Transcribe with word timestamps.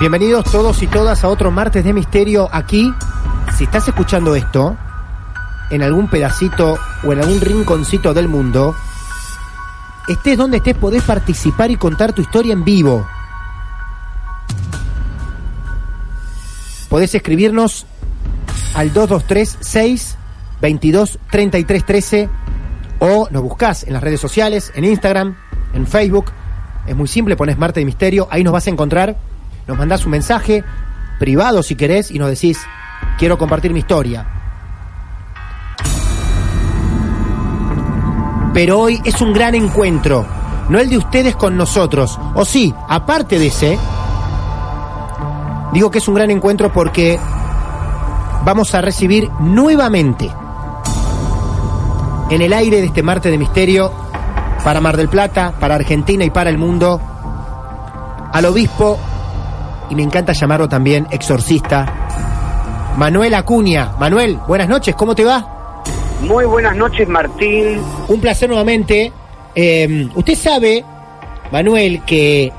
Bienvenidos 0.00 0.50
todos 0.50 0.82
y 0.82 0.86
todas 0.86 1.24
a 1.24 1.28
otro 1.28 1.50
martes 1.50 1.84
de 1.84 1.92
misterio 1.92 2.48
aquí. 2.50 2.90
Si 3.58 3.64
estás 3.64 3.86
escuchando 3.86 4.34
esto, 4.34 4.74
en 5.68 5.82
algún 5.82 6.08
pedacito 6.08 6.78
o 7.04 7.12
en 7.12 7.20
algún 7.20 7.38
rinconcito 7.38 8.14
del 8.14 8.26
mundo, 8.26 8.74
estés 10.08 10.38
donde 10.38 10.56
estés, 10.56 10.74
podés 10.74 11.02
participar 11.02 11.70
y 11.70 11.76
contar 11.76 12.14
tu 12.14 12.22
historia 12.22 12.54
en 12.54 12.64
vivo. 12.64 13.06
Podés 16.88 17.14
escribirnos 17.14 17.84
al 18.72 18.94
223 18.94 19.58
6 19.60 20.16
22 20.62 21.18
33 21.30 21.84
13 21.84 22.28
o 23.00 23.28
nos 23.30 23.42
buscás 23.42 23.84
en 23.84 23.92
las 23.92 24.02
redes 24.02 24.18
sociales, 24.18 24.72
en 24.74 24.86
Instagram, 24.86 25.36
en 25.74 25.86
Facebook. 25.86 26.32
Es 26.86 26.96
muy 26.96 27.06
simple, 27.06 27.36
pones 27.36 27.58
Marte 27.58 27.80
de 27.80 27.84
Misterio, 27.84 28.28
ahí 28.30 28.42
nos 28.42 28.54
vas 28.54 28.66
a 28.66 28.70
encontrar. 28.70 29.29
Nos 29.66 29.78
mandás 29.78 30.04
un 30.04 30.12
mensaje 30.12 30.64
privado 31.18 31.62
si 31.62 31.76
querés 31.76 32.10
y 32.10 32.18
nos 32.18 32.30
decís, 32.30 32.58
quiero 33.18 33.38
compartir 33.38 33.72
mi 33.72 33.80
historia. 33.80 34.26
Pero 38.52 38.80
hoy 38.80 39.00
es 39.04 39.20
un 39.20 39.32
gran 39.32 39.54
encuentro, 39.54 40.26
no 40.68 40.78
el 40.78 40.90
de 40.90 40.98
ustedes 40.98 41.36
con 41.36 41.56
nosotros. 41.56 42.18
O 42.34 42.44
sí, 42.44 42.74
aparte 42.88 43.38
de 43.38 43.46
ese, 43.46 43.78
digo 45.72 45.90
que 45.90 45.98
es 45.98 46.08
un 46.08 46.14
gran 46.14 46.30
encuentro 46.30 46.72
porque 46.72 47.18
vamos 48.44 48.74
a 48.74 48.80
recibir 48.80 49.30
nuevamente 49.40 50.30
en 52.30 52.42
el 52.42 52.52
aire 52.52 52.80
de 52.80 52.86
este 52.86 53.02
martes 53.02 53.30
de 53.30 53.38
misterio 53.38 53.92
para 54.64 54.80
Mar 54.80 54.96
del 54.96 55.08
Plata, 55.08 55.52
para 55.58 55.74
Argentina 55.74 56.24
y 56.24 56.30
para 56.30 56.50
el 56.50 56.58
mundo 56.58 57.00
al 58.32 58.44
obispo, 58.44 58.98
y 59.90 59.94
me 59.94 60.02
encanta 60.02 60.32
llamarlo 60.32 60.68
también 60.68 61.06
exorcista, 61.10 61.86
Manuel 62.96 63.34
Acuña. 63.34 63.92
Manuel, 63.98 64.38
buenas 64.48 64.68
noches, 64.68 64.94
¿cómo 64.94 65.14
te 65.14 65.24
va? 65.24 65.82
Muy 66.22 66.44
buenas 66.44 66.76
noches, 66.76 67.08
Martín. 67.08 67.80
Un 68.08 68.20
placer 68.20 68.48
nuevamente. 68.48 69.12
Eh, 69.54 70.08
usted 70.14 70.34
sabe, 70.36 70.84
Manuel, 71.50 72.02
que 72.04 72.52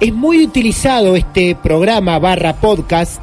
es 0.00 0.12
muy 0.12 0.44
utilizado 0.44 1.16
este 1.16 1.54
programa 1.54 2.18
barra 2.18 2.54
podcast 2.54 3.20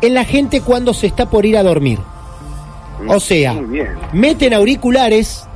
en 0.00 0.14
la 0.14 0.24
gente 0.24 0.60
cuando 0.60 0.92
se 0.94 1.06
está 1.06 1.26
por 1.30 1.46
ir 1.46 1.56
a 1.56 1.62
dormir. 1.62 1.98
O 3.08 3.20
sea, 3.20 3.54
meten 4.12 4.54
auriculares 4.54 5.46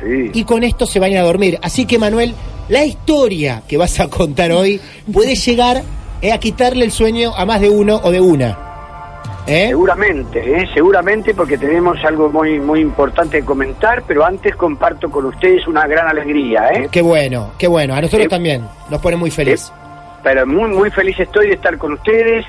Sí. 0.00 0.30
y 0.32 0.44
con 0.44 0.62
esto 0.64 0.86
se 0.86 0.98
van 0.98 1.14
a 1.16 1.20
dormir. 1.22 1.58
Así 1.62 1.84
que 1.86 1.98
Manuel, 1.98 2.34
la 2.70 2.84
historia 2.84 3.62
que 3.68 3.76
vas 3.76 4.00
a 4.00 4.08
contar 4.08 4.50
hoy 4.52 4.80
puede 5.12 5.34
llegar 5.34 5.82
eh, 6.22 6.32
a 6.32 6.38
quitarle 6.38 6.84
el 6.86 6.90
sueño 6.92 7.32
a 7.36 7.44
más 7.44 7.60
de 7.60 7.68
uno 7.68 8.00
o 8.02 8.10
de 8.10 8.20
una. 8.20 8.58
¿Eh? 9.46 9.68
Seguramente, 9.68 10.38
¿eh? 10.38 10.68
seguramente 10.72 11.34
porque 11.34 11.58
tenemos 11.58 11.96
algo 12.04 12.28
muy 12.30 12.60
muy 12.60 12.80
importante 12.80 13.40
que 13.40 13.44
comentar, 13.44 14.02
pero 14.06 14.24
antes 14.24 14.54
comparto 14.54 15.10
con 15.10 15.24
ustedes 15.26 15.66
una 15.66 15.86
gran 15.86 16.08
alegría, 16.08 16.68
¿eh? 16.74 16.88
Qué 16.90 17.02
bueno, 17.02 17.52
qué 17.58 17.66
bueno. 17.66 17.94
A 17.94 18.00
nosotros 18.00 18.26
Eh, 18.26 18.28
también 18.28 18.62
nos 18.90 19.00
pone 19.00 19.16
muy 19.16 19.30
feliz. 19.30 19.72
Pero 20.22 20.46
muy 20.46 20.68
muy 20.70 20.90
feliz 20.90 21.18
estoy 21.18 21.48
de 21.48 21.54
estar 21.54 21.76
con 21.78 21.94
ustedes 21.94 22.44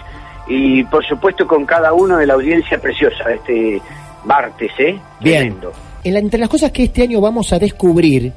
y 0.48 0.84
por 0.84 1.04
supuesto 1.08 1.48
con 1.48 1.66
cada 1.66 1.94
uno 1.94 2.18
de 2.18 2.28
la 2.28 2.34
audiencia 2.34 2.78
preciosa 2.80 3.24
de 3.30 3.36
este 3.36 3.82
martes, 4.26 4.70
¿eh? 4.78 5.00
Bien. 5.22 5.40
Tremendo. 5.40 5.72
En 6.04 6.14
la- 6.14 6.20
entre 6.20 6.40
las 6.40 6.50
cosas 6.50 6.72
que 6.72 6.84
este 6.84 7.04
año 7.04 7.22
vamos 7.22 7.52
a 7.54 7.58
descubrir, 7.58 8.32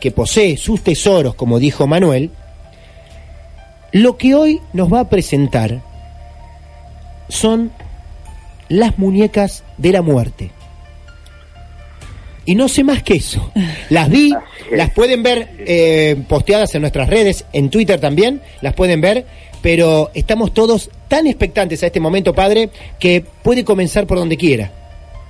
que 0.00 0.10
posee 0.10 0.56
sus 0.56 0.82
tesoros, 0.82 1.34
como 1.34 1.58
dijo 1.58 1.86
Manuel, 1.86 2.30
lo 3.92 4.16
que 4.16 4.34
hoy 4.34 4.60
nos 4.72 4.92
va 4.92 5.00
a 5.00 5.08
presentar 5.08 5.80
son 7.28 7.70
las 8.68 8.98
muñecas 8.98 9.64
de 9.78 9.92
la 9.92 10.02
muerte. 10.02 10.50
Y 12.44 12.54
no 12.54 12.68
sé 12.68 12.82
más 12.82 13.02
que 13.02 13.14
eso. 13.14 13.52
Las 13.90 14.08
vi, 14.08 14.32
las 14.72 14.90
pueden 14.90 15.22
ver 15.22 15.50
eh, 15.58 16.16
posteadas 16.28 16.74
en 16.74 16.80
nuestras 16.80 17.08
redes, 17.08 17.44
en 17.52 17.70
Twitter 17.70 18.00
también, 18.00 18.40
las 18.60 18.74
pueden 18.74 19.00
ver, 19.00 19.26
pero 19.62 20.10
estamos 20.14 20.54
todos 20.54 20.90
tan 21.08 21.26
expectantes 21.26 21.82
a 21.82 21.86
este 21.86 22.00
momento, 22.00 22.34
padre, 22.34 22.70
que 22.98 23.24
puede 23.42 23.64
comenzar 23.64 24.06
por 24.06 24.18
donde 24.18 24.36
quiera. 24.36 24.70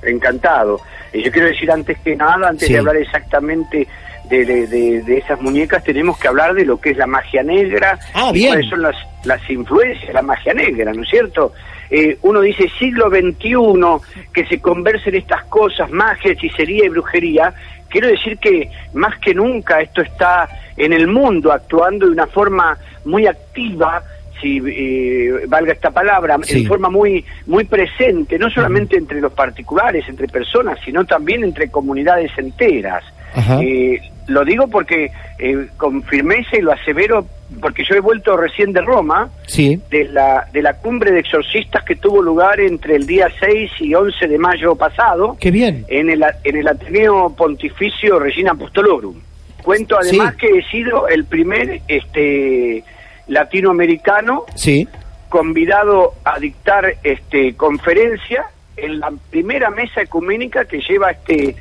Encantado. 0.03 0.81
Y 1.13 1.23
yo 1.23 1.33
quiero 1.33 1.49
decir 1.49 1.71
antes 1.71 1.99
que 1.99 2.15
nada, 2.17 2.49
antes 2.49 2.69
Sí. 2.69 2.73
de 2.73 2.79
hablar 2.79 2.97
exactamente 2.97 3.87
de, 4.29 4.45
de- 4.45 4.67
de- 4.67 5.03
de 5.03 5.19
esas 5.19 5.41
muñecas, 5.41 5.83
tenemos 5.85 6.19
que 6.19 6.29
hablar 6.29 6.55
de 6.55 6.65
lo 6.65 6.81
que 6.81 6.91
es 6.91 6.97
la 6.97 7.07
magia 7.07 7.43
negra, 7.43 7.99
Ah, 8.15 8.31
y 8.31 8.35
bien. 8.35 8.49
cuáles 8.51 8.69
son 8.71 8.83
las, 8.83 8.97
las 9.25 9.51
influencias 9.51 10.07
de 10.09 10.13
la 10.15 10.23
magia 10.23 10.55
negra, 10.55 10.93
¿no 10.93 11.03
es 11.03 11.09
cierto? 11.09 11.53
Eh, 11.91 12.17
uno 12.23 12.41
dice 12.41 12.71
siglo 12.79 13.09
XXI, 13.11 14.25
que 14.33 14.47
se 14.47 14.61
conversen 14.61 15.17
estas 15.17 15.45
cosas, 15.47 15.91
magia, 15.91 16.33
hechicería 16.33 16.85
y 16.87 16.89
brujería. 16.89 17.53
Quiero 17.89 18.07
decir 18.07 18.39
que 18.39 18.71
más 18.95 19.19
que 19.19 19.35
nunca 19.35 19.81
esto 19.81 20.01
está 20.03 20.49
en 20.77 20.93
el 20.93 21.09
mundo 21.09 21.51
actuando 21.53 22.07
de 22.07 22.13
una 22.13 22.29
forma 22.29 22.79
muy 23.05 23.27
activa, 23.27 24.03
si 24.41 24.63
eh, 24.65 25.45
valga 25.49 25.73
esta 25.73 25.91
palabra, 25.91 26.39
Sí. 26.45 26.61
en 26.63 26.67
forma 26.69 26.89
muy 26.89 27.25
muy 27.47 27.65
presente, 27.65 28.39
no 28.39 28.49
solamente 28.49 28.97
entre 28.97 29.21
los 29.21 29.33
particulares, 29.33 30.09
entre 30.09 30.29
personas, 30.29 30.79
sino 30.85 31.05
también 31.05 31.43
entre 31.45 31.69
comunidades 31.71 32.31
enteras. 32.39 33.03
Eh, 33.37 34.01
lo 34.27 34.45
digo 34.45 34.69
porque 34.69 35.11
eh, 35.39 35.69
con 35.77 36.03
firmeza 36.05 36.57
y 36.57 36.61
lo 36.63 36.73
asevero, 36.73 37.27
porque 37.61 37.83
yo 37.89 37.97
he 37.97 38.01
vuelto 38.01 38.37
recién 38.37 38.73
de 38.73 38.81
Roma, 38.81 39.29
Sí. 39.47 39.81
de 39.91 40.05
la, 40.05 40.47
de 40.53 40.63
la 40.63 40.75
cumbre 40.75 41.11
de 41.13 41.21
exorcistas 41.21 41.85
que 41.85 41.97
tuvo 41.97 42.23
lugar 42.23 42.61
entre 42.61 42.97
el 42.97 43.07
día 43.07 43.29
6 43.41 43.71
y 43.81 43.95
11 43.95 44.29
de 44.29 44.39
mayo 44.39 44.77
pasado 44.77 45.37
Qué 45.41 45.51
bien. 45.51 45.85
en 45.89 46.11
el, 46.11 46.25
en 46.45 46.57
el 46.57 46.69
Ateneo 46.69 47.35
Pontificio 47.37 48.19
Regina 48.19 48.53
Apostolorum. 48.53 49.17
Cuento 49.63 49.97
además 49.99 50.35
Sí. 50.39 50.47
que 50.47 50.59
he 50.59 50.63
sido 50.71 51.09
el 51.09 51.25
primer 51.25 51.81
este 51.89 52.83
latinoamericano 53.29 54.45
Sí. 54.55 54.87
convidado 55.29 56.15
a 56.25 56.39
dictar 56.39 56.95
este 57.03 57.55
conferencia 57.55 58.45
en 58.77 59.01
la 59.01 59.11
primera 59.31 59.71
mesa 59.71 60.03
ecuménica 60.03 60.65
que 60.65 60.81
lleva 60.81 61.11
este, 61.11 61.55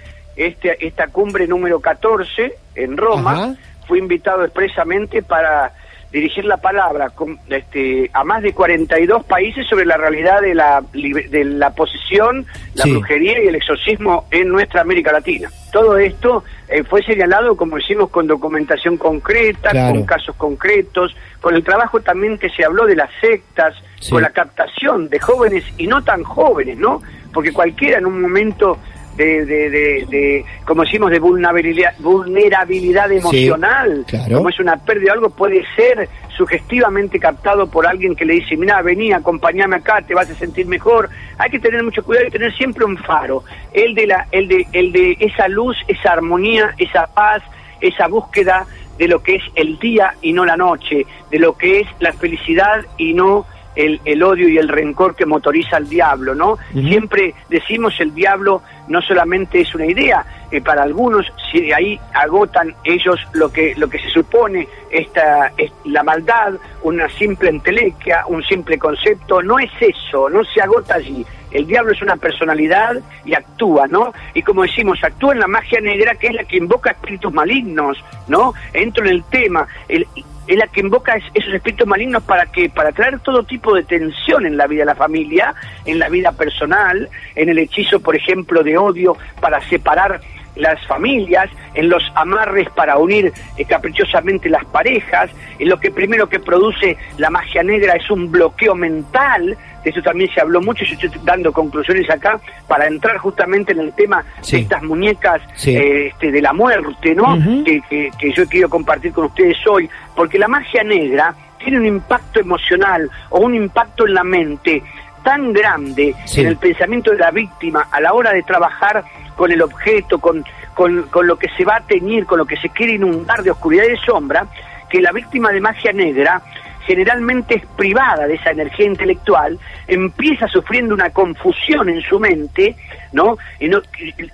este 0.45 0.85
esta 0.85 1.07
cumbre 1.07 1.47
número 1.47 1.79
14 1.79 2.53
en 2.75 2.97
Roma. 2.97 3.31
Ajá. 3.31 3.55
Fui 3.87 3.99
invitado 3.99 4.43
expresamente 4.43 5.21
para 5.23 5.73
dirigir 6.11 6.43
la 6.45 6.57
palabra 6.57 7.09
con, 7.11 7.37
este, 7.49 8.09
a 8.13 8.23
más 8.23 8.41
de 8.41 8.51
42 8.53 9.25
países 9.25 9.67
sobre 9.67 9.85
la 9.85 9.95
realidad 9.95 10.41
de 10.41 10.55
la, 10.55 10.81
de 10.91 11.43
la 11.45 11.69
posesión, 11.71 12.47
la 12.73 12.83
Sí. 12.83 12.91
brujería 12.93 13.43
y 13.43 13.47
el 13.47 13.53
exorcismo 13.55 14.25
en 14.31 14.49
nuestra 14.49 14.81
América 14.81 15.11
Latina. 15.11 15.51
Todo 15.71 15.97
esto 15.99 16.43
eh, 16.67 16.83
fue 16.83 17.03
señalado, 17.03 17.55
como 17.55 17.75
decimos, 17.77 18.09
con 18.09 18.25
documentación 18.25 18.97
concreta, 18.97 19.69
Claro. 19.69 19.93
con 19.95 20.05
casos 20.05 20.35
concretos, 20.35 21.15
con 21.41 21.53
el 21.53 21.63
trabajo 21.63 21.99
también 21.99 22.39
que 22.39 22.49
se 22.49 22.65
habló 22.65 22.87
de 22.87 22.95
las 22.95 23.09
sectas, 23.21 23.75
Sí. 23.99 24.09
con 24.11 24.21
la 24.23 24.29
captación 24.31 25.09
de 25.09 25.19
jóvenes 25.19 25.63
y 25.77 25.85
no 25.85 26.03
tan 26.03 26.23
jóvenes, 26.23 26.77
¿no? 26.77 27.01
Porque 27.33 27.51
cualquiera 27.53 27.99
en 27.99 28.07
un 28.07 28.19
momento 28.21 28.79
de, 29.19 29.45
de, 29.45 29.69
de, 29.69 30.05
de, 30.09 30.45
como 30.65 30.83
decimos, 30.83 31.11
de 31.11 31.19
vulnerabilidad, 31.19 31.93
vulnerabilidad 31.99 33.11
emocional, 33.11 34.05
claro. 34.07 34.37
como 34.37 34.49
es 34.49 34.59
una 34.59 34.77
pérdida 34.77 35.11
o 35.11 35.15
algo, 35.15 35.29
puede 35.29 35.61
ser 35.75 36.07
sugestivamente 36.37 37.19
captado 37.19 37.69
por 37.69 37.85
alguien 37.85 38.15
que 38.15 38.23
le 38.23 38.35
dice, 38.35 38.55
mira, 38.55 38.81
vení, 38.81 39.11
acompáñame 39.11 39.75
acá, 39.75 40.01
te 40.01 40.15
vas 40.15 40.29
a 40.29 40.35
sentir 40.35 40.67
mejor. 40.67 41.09
Hay 41.37 41.49
que 41.49 41.59
tener 41.59 41.83
mucho 41.83 42.01
cuidado 42.01 42.27
y 42.27 42.31
tener 42.31 42.55
siempre 42.55 42.85
un 42.85 42.97
faro, 42.97 43.43
el 43.73 43.93
de, 43.93 44.07
la, 44.07 44.25
el 44.31 44.47
de, 44.47 44.65
el 44.71 44.93
de 44.93 45.17
esa 45.19 45.49
luz, 45.49 45.75
esa 45.89 46.13
armonía, 46.13 46.73
esa 46.77 47.07
paz, 47.07 47.43
esa 47.81 48.07
búsqueda 48.07 48.65
de 48.97 49.09
lo 49.09 49.21
que 49.21 49.35
es 49.35 49.43
el 49.55 49.77
día 49.79 50.13
y 50.21 50.31
no 50.31 50.45
la 50.45 50.55
noche, 50.55 51.05
de 51.29 51.39
lo 51.39 51.57
que 51.57 51.81
es 51.81 51.87
la 51.99 52.13
felicidad 52.13 52.85
y 52.97 53.13
no 53.13 53.45
el, 53.75 54.01
el 54.05 54.23
odio 54.23 54.47
y 54.49 54.57
el 54.57 54.67
rencor 54.67 55.15
que 55.15 55.25
motoriza 55.25 55.77
al 55.77 55.87
diablo, 55.87 56.35
¿no? 56.35 56.57
Siempre 56.89 57.33
decimos 57.49 57.93
el 57.99 58.13
diablo 58.13 58.61
no 58.87 59.01
solamente 59.01 59.61
es 59.61 59.73
una 59.75 59.85
idea, 59.85 60.25
eh, 60.51 60.61
para 60.61 60.81
algunos 60.83 61.25
si 61.51 61.61
de 61.61 61.73
ahí 61.75 61.99
agotan 62.13 62.73
ellos 62.83 63.19
lo 63.33 63.51
que 63.51 63.75
lo 63.77 63.87
que 63.87 63.99
se 63.99 64.09
supone 64.09 64.67
esta 64.89 65.51
es 65.57 65.71
la 65.85 66.01
maldad, 66.03 66.53
una 66.81 67.07
simple 67.09 67.49
entelequia, 67.49 68.23
un 68.27 68.41
simple 68.43 68.77
concepto, 68.79 69.41
no 69.43 69.59
es 69.59 69.69
eso, 69.79 70.29
no 70.29 70.43
se 70.43 70.61
agota 70.61 70.95
allí. 70.95 71.23
El 71.51 71.65
diablo 71.67 71.91
es 71.93 72.01
una 72.01 72.15
personalidad 72.15 72.97
y 73.25 73.33
actúa, 73.33 73.87
¿no? 73.87 74.13
Y 74.33 74.41
como 74.43 74.63
decimos, 74.63 74.99
actúa 75.03 75.33
en 75.33 75.39
la 75.39 75.47
magia 75.47 75.79
negra, 75.81 76.15
que 76.15 76.27
es 76.27 76.33
la 76.33 76.43
que 76.43 76.57
invoca 76.57 76.91
espíritus 76.91 77.31
malignos, 77.33 77.97
¿no? 78.27 78.53
Entro 78.73 79.03
en 79.05 79.11
el 79.11 79.23
tema, 79.25 79.67
el- 79.87 80.07
es 80.49 80.57
la 80.57 80.67
que 80.67 80.81
invoca 80.81 81.13
es- 81.15 81.23
esos 81.35 81.53
espíritus 81.53 81.87
malignos 81.87 82.23
para 82.23 82.47
que 82.47 82.69
para 82.69 82.91
traer 82.91 83.19
todo 83.19 83.43
tipo 83.43 83.75
de 83.75 83.83
tensión 83.83 84.45
en 84.47 84.57
la 84.57 84.65
vida 84.65 84.79
de 84.81 84.85
la 84.87 84.95
familia, 84.95 85.53
en 85.85 85.99
la 85.99 86.09
vida 86.09 86.31
personal, 86.31 87.07
en 87.35 87.49
el 87.49 87.59
hechizo, 87.59 87.99
por 87.99 88.15
ejemplo, 88.15 88.63
de 88.63 88.75
odio 88.77 89.15
para 89.39 89.61
separar 89.69 90.19
las 90.55 90.85
familias, 90.87 91.49
en 91.73 91.89
los 91.89 92.03
amarres 92.15 92.69
para 92.71 92.97
unir 92.97 93.31
eh, 93.57 93.65
caprichosamente 93.65 94.49
las 94.49 94.65
parejas, 94.65 95.29
en 95.57 95.69
lo 95.69 95.79
que 95.79 95.91
primero 95.91 96.27
que 96.27 96.39
produce 96.39 96.97
la 97.17 97.29
magia 97.29 97.63
negra 97.63 97.93
es 97.93 98.09
un 98.09 98.31
bloqueo 98.31 98.75
mental, 98.75 99.57
de 99.83 99.89
eso 99.89 100.01
también 100.01 100.29
se 100.33 100.41
habló 100.41 100.59
mucho, 100.61 100.83
yo 100.83 100.95
estoy 100.95 101.21
dando 101.23 101.53
conclusiones 101.53 102.09
acá 102.09 102.39
para 102.67 102.87
entrar 102.87 103.17
justamente 103.17 103.71
en 103.71 103.79
el 103.79 103.93
tema 103.93 104.25
Sí. 104.41 104.57
de 104.57 104.61
estas 104.63 104.83
muñecas 104.83 105.41
Sí. 105.55 105.75
eh, 105.75 106.07
este, 106.07 106.31
de 106.31 106.41
la 106.41 106.51
muerte, 106.53 107.15
¿no? 107.15 107.37
Que, 107.63 107.81
que- 107.89 108.11
que 108.19 108.31
yo 108.33 108.43
he 108.43 108.47
querido 108.47 108.69
compartir 108.69 109.13
con 109.13 109.25
ustedes 109.25 109.57
hoy, 109.67 109.89
porque 110.15 110.37
la 110.37 110.47
magia 110.49 110.83
negra 110.83 111.33
tiene 111.59 111.77
un 111.77 111.85
impacto 111.85 112.39
emocional 112.39 113.09
o 113.29 113.39
un 113.39 113.53
impacto 113.55 114.05
en 114.07 114.13
la 114.13 114.23
mente 114.23 114.83
tan 115.23 115.51
grande 115.53 116.15
Sí. 116.25 116.41
en 116.41 116.47
el 116.47 116.57
pensamiento 116.57 117.11
de 117.11 117.17
la 117.17 117.31
víctima 117.31 117.87
a 117.91 117.99
la 118.01 118.13
hora 118.13 118.31
de 118.31 118.41
trabajar 118.43 119.03
con 119.39 119.53
el 119.53 119.61
objeto, 119.61 120.19
con, 120.19 120.43
con, 120.73 121.03
con 121.03 121.25
lo 121.25 121.37
que 121.37 121.47
se 121.55 121.63
va 121.63 121.77
a 121.77 121.87
teñir, 121.87 122.25
con 122.25 122.39
lo 122.39 122.45
que 122.45 122.57
se 122.57 122.67
quiere 122.67 122.95
inundar 122.95 123.41
de 123.41 123.51
oscuridad 123.51 123.85
y 123.85 123.91
de 123.91 123.97
sombra, 124.05 124.45
que 124.89 124.99
la 124.99 125.13
víctima 125.13 125.49
de 125.53 125.61
magia 125.61 125.93
negra 125.93 126.41
generalmente 126.85 127.55
es 127.55 127.65
privada 127.77 128.27
de 128.27 128.33
esa 128.33 128.49
energía 128.51 128.87
intelectual, 128.87 129.57
empieza 129.87 130.45
sufriendo 130.49 130.93
una 130.93 131.11
confusión 131.11 131.87
en 131.87 132.01
su 132.01 132.19
mente, 132.19 132.75
¿no? 133.13 133.37
Y 133.61 133.69
no- 133.69 133.81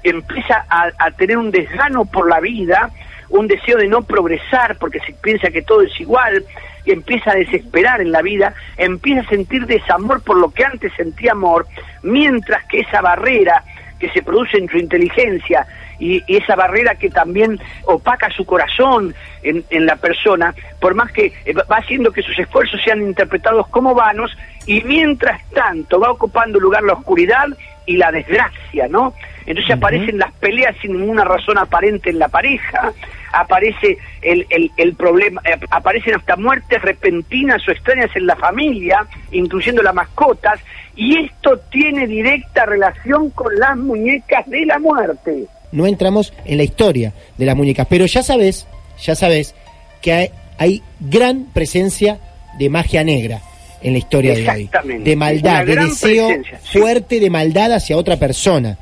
empieza 0.01 0.65
a, 0.67 0.89
a 0.97 1.11
tener 1.11 1.37
un 1.37 1.51
desgano 1.51 2.05
por 2.05 2.27
la 2.27 2.39
vida, 2.39 2.89
un 3.29 3.45
deseo 3.47 3.77
de 3.77 3.87
no 3.87 4.01
progresar 4.01 4.75
porque 4.79 4.99
se 5.01 5.13
piensa 5.13 5.51
que 5.51 5.61
todo 5.61 5.81
es 5.83 5.99
igual, 5.99 6.43
y 6.83 6.91
empieza 6.93 7.29
a 7.31 7.35
desesperar 7.35 8.01
en 8.01 8.11
la 8.11 8.23
vida, 8.23 8.55
empieza 8.77 9.21
a 9.21 9.29
sentir 9.29 9.67
desamor 9.67 10.23
por 10.23 10.37
lo 10.37 10.49
que 10.49 10.65
antes 10.65 10.91
sentía 10.95 11.33
amor, 11.33 11.67
mientras 12.01 12.63
que 12.65 12.79
esa 12.79 13.01
barrera 13.01 13.63
que 13.99 14.09
se 14.09 14.21
produce 14.21 14.57
en 14.57 14.69
su 14.69 14.77
inteligencia 14.77 15.65
y, 15.99 16.23
y 16.27 16.37
esa 16.37 16.55
barrera 16.55 16.95
que 16.95 17.09
también 17.09 17.59
opaca 17.85 18.29
su 18.31 18.45
corazón 18.45 19.15
en, 19.43 19.63
en 19.69 19.85
la 19.85 19.95
persona, 19.95 20.53
por 20.79 20.95
más 20.95 21.11
que 21.11 21.33
eh, 21.45 21.53
va 21.53 21.77
haciendo 21.77 22.11
que 22.11 22.21
sus 22.21 22.37
esfuerzos 22.37 22.81
sean 22.83 23.01
interpretados 23.01 23.67
como 23.67 23.93
vanos, 23.95 24.35
y 24.65 24.81
mientras 24.83 25.41
tanto 25.51 25.99
va 25.99 26.11
ocupando 26.11 26.59
lugar 26.59 26.83
la 26.83 26.93
oscuridad 26.93 27.45
y 27.85 27.97
la 27.97 28.11
desgracia, 28.11 28.87
¿no? 28.89 29.13
Entonces 29.45 29.75
aparecen 29.75 30.17
las 30.17 30.33
peleas 30.33 30.75
sin 30.81 30.93
ninguna 30.93 31.23
razón 31.23 31.57
aparente 31.57 32.09
en 32.09 32.17
la 32.17 32.27
pareja, 32.29 32.91
aparece 33.35 33.97
el, 34.21 34.45
el, 34.49 34.71
el 34.77 34.95
problema, 34.95 35.41
eh, 35.45 35.57
aparecen 35.69 36.15
hasta 36.15 36.35
muertes 36.35 36.81
repentinas 36.81 37.61
o 37.67 37.71
extrañas 37.71 38.09
en 38.15 38.25
la 38.27 38.35
familia, 38.35 39.05
incluyendo 39.31 39.81
las 39.81 39.93
mascotas, 39.93 40.59
y 40.95 41.17
esto 41.17 41.59
tiene 41.71 42.07
directa 42.07 42.65
relación 42.65 43.29
con 43.31 43.53
las 43.59 43.77
muñecas 43.77 44.47
de 44.47 44.65
la 44.65 44.79
muerte. 44.79 45.45
no 45.71 45.85
entramos 45.85 46.33
en 46.45 46.57
la 46.57 46.63
historia 46.63 47.13
de 47.37 47.45
las 47.45 47.55
muñecas, 47.55 47.85
pero 47.89 48.05
ya 48.05 48.23
sabes, 48.23 48.67
ya 49.03 49.15
sabes 49.15 49.53
que 50.01 50.13
hay, 50.13 50.31
hay 50.57 50.83
gran 50.99 51.45
presencia 51.53 52.19
de 52.57 52.69
magia 52.69 53.03
negra 53.03 53.41
en 53.81 53.93
la 53.93 53.99
historia 53.99 54.33
de 54.33 54.49
hoy, 54.49 54.69
de 55.03 55.15
maldad, 55.15 55.65
de 55.65 55.75
deseo 55.75 56.27
presencia, 56.27 56.59
fuerte 56.59 57.19
de 57.19 57.29
maldad 57.29 57.73
hacia 57.73 57.97
otra 57.97 58.17
persona, 58.17 58.77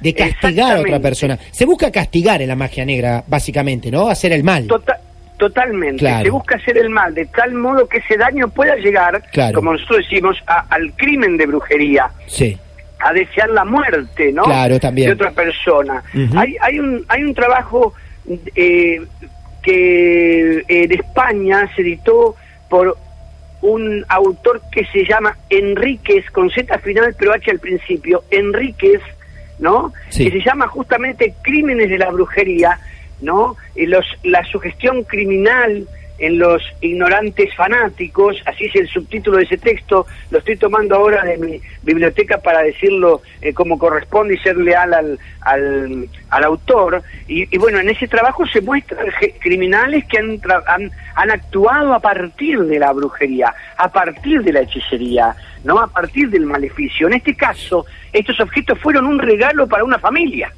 de 0.00 0.14
castigar 0.14 0.76
a 0.76 0.80
otra 0.80 1.00
persona. 1.00 1.38
Se 1.50 1.64
busca 1.64 1.90
castigar 1.90 2.42
en 2.42 2.48
la 2.48 2.56
magia 2.56 2.84
negra, 2.84 3.24
básicamente, 3.26 3.90
¿no? 3.90 4.08
Hacer 4.08 4.32
el 4.32 4.42
mal. 4.44 4.66
Tota- 4.66 5.00
totalmente. 5.38 5.98
Claro. 5.98 6.24
Se 6.24 6.30
busca 6.30 6.56
hacer 6.56 6.78
el 6.78 6.90
mal 6.90 7.14
de 7.14 7.26
tal 7.26 7.52
modo 7.54 7.88
que 7.88 7.98
ese 7.98 8.16
daño 8.16 8.48
pueda 8.48 8.76
llegar, 8.76 9.22
Claro. 9.32 9.54
como 9.54 9.72
nosotros 9.72 9.98
decimos, 10.08 10.36
a- 10.46 10.66
al 10.70 10.92
crimen 10.94 11.36
de 11.36 11.46
brujería. 11.46 12.08
Sí, 12.26 12.56
a 13.00 13.12
desear 13.12 13.50
la 13.50 13.64
muerte, 13.64 14.32
¿no? 14.32 14.44
Claro, 14.44 14.78
también. 14.80 15.08
De 15.08 15.14
otra 15.14 15.30
persona. 15.32 16.02
Hay, 16.36 16.56
hay, 16.60 16.78
un, 16.78 17.04
hay 17.08 17.22
un 17.24 17.34
trabajo 17.34 17.92
eh, 18.54 19.00
que 19.62 20.64
en 20.68 20.92
España 20.92 21.68
se 21.74 21.82
editó 21.82 22.36
por 22.68 22.96
un 23.62 24.04
autor 24.08 24.60
que 24.70 24.84
se 24.86 25.04
llama 25.06 25.36
Enríquez, 25.50 26.30
con 26.30 26.50
Z 26.50 26.78
final 26.78 27.14
pero 27.18 27.32
H 27.32 27.50
al 27.50 27.58
principio, 27.58 28.22
Enríquez, 28.30 29.00
¿no? 29.58 29.92
Sí. 30.08 30.30
Que 30.30 30.38
se 30.38 30.44
llama 30.44 30.68
justamente 30.68 31.34
Crímenes 31.42 31.88
de 31.88 31.98
la 31.98 32.10
Brujería, 32.10 32.78
¿no? 33.20 33.56
Y 33.74 33.86
los, 33.86 34.04
la 34.22 34.44
sugestión 34.44 35.04
criminal 35.04 35.86
en 36.18 36.38
los 36.38 36.62
ignorantes 36.80 37.54
fanáticos, 37.54 38.36
así 38.46 38.66
es 38.66 38.76
el 38.76 38.88
subtítulo 38.88 39.38
de 39.38 39.44
ese 39.44 39.58
texto, 39.58 40.06
lo 40.30 40.38
estoy 40.38 40.56
tomando 40.56 40.94
ahora 40.94 41.24
de 41.24 41.38
mi 41.38 41.60
biblioteca 41.82 42.38
para 42.38 42.62
decirlo 42.62 43.22
eh, 43.40 43.52
como 43.52 43.78
corresponde 43.78 44.34
y 44.34 44.38
ser 44.38 44.56
leal 44.56 44.94
al, 44.94 45.18
al, 45.40 46.44
autor. 46.44 47.02
Y, 47.26 47.54
y 47.54 47.58
bueno, 47.58 47.78
en 47.80 47.90
ese 47.90 48.06
trabajo 48.06 48.46
se 48.46 48.60
muestran 48.60 49.06
criminales 49.40 50.04
que 50.06 50.18
han, 50.18 50.40
han, 50.66 50.90
han 51.14 51.30
actuado 51.30 51.94
a 51.94 52.00
partir 52.00 52.60
de 52.60 52.78
la 52.78 52.92
brujería, 52.92 53.54
a 53.76 53.90
partir 53.90 54.42
de 54.42 54.52
la 54.52 54.60
hechicería, 54.60 55.34
no 55.64 55.78
a 55.80 55.86
partir 55.88 56.30
del 56.30 56.46
maleficio. 56.46 57.08
En 57.08 57.14
este 57.14 57.34
caso, 57.34 57.86
estos 58.12 58.38
objetos 58.40 58.78
fueron 58.78 59.06
un 59.06 59.18
regalo 59.18 59.66
para 59.66 59.84
una 59.84 59.98
familia. 59.98 60.52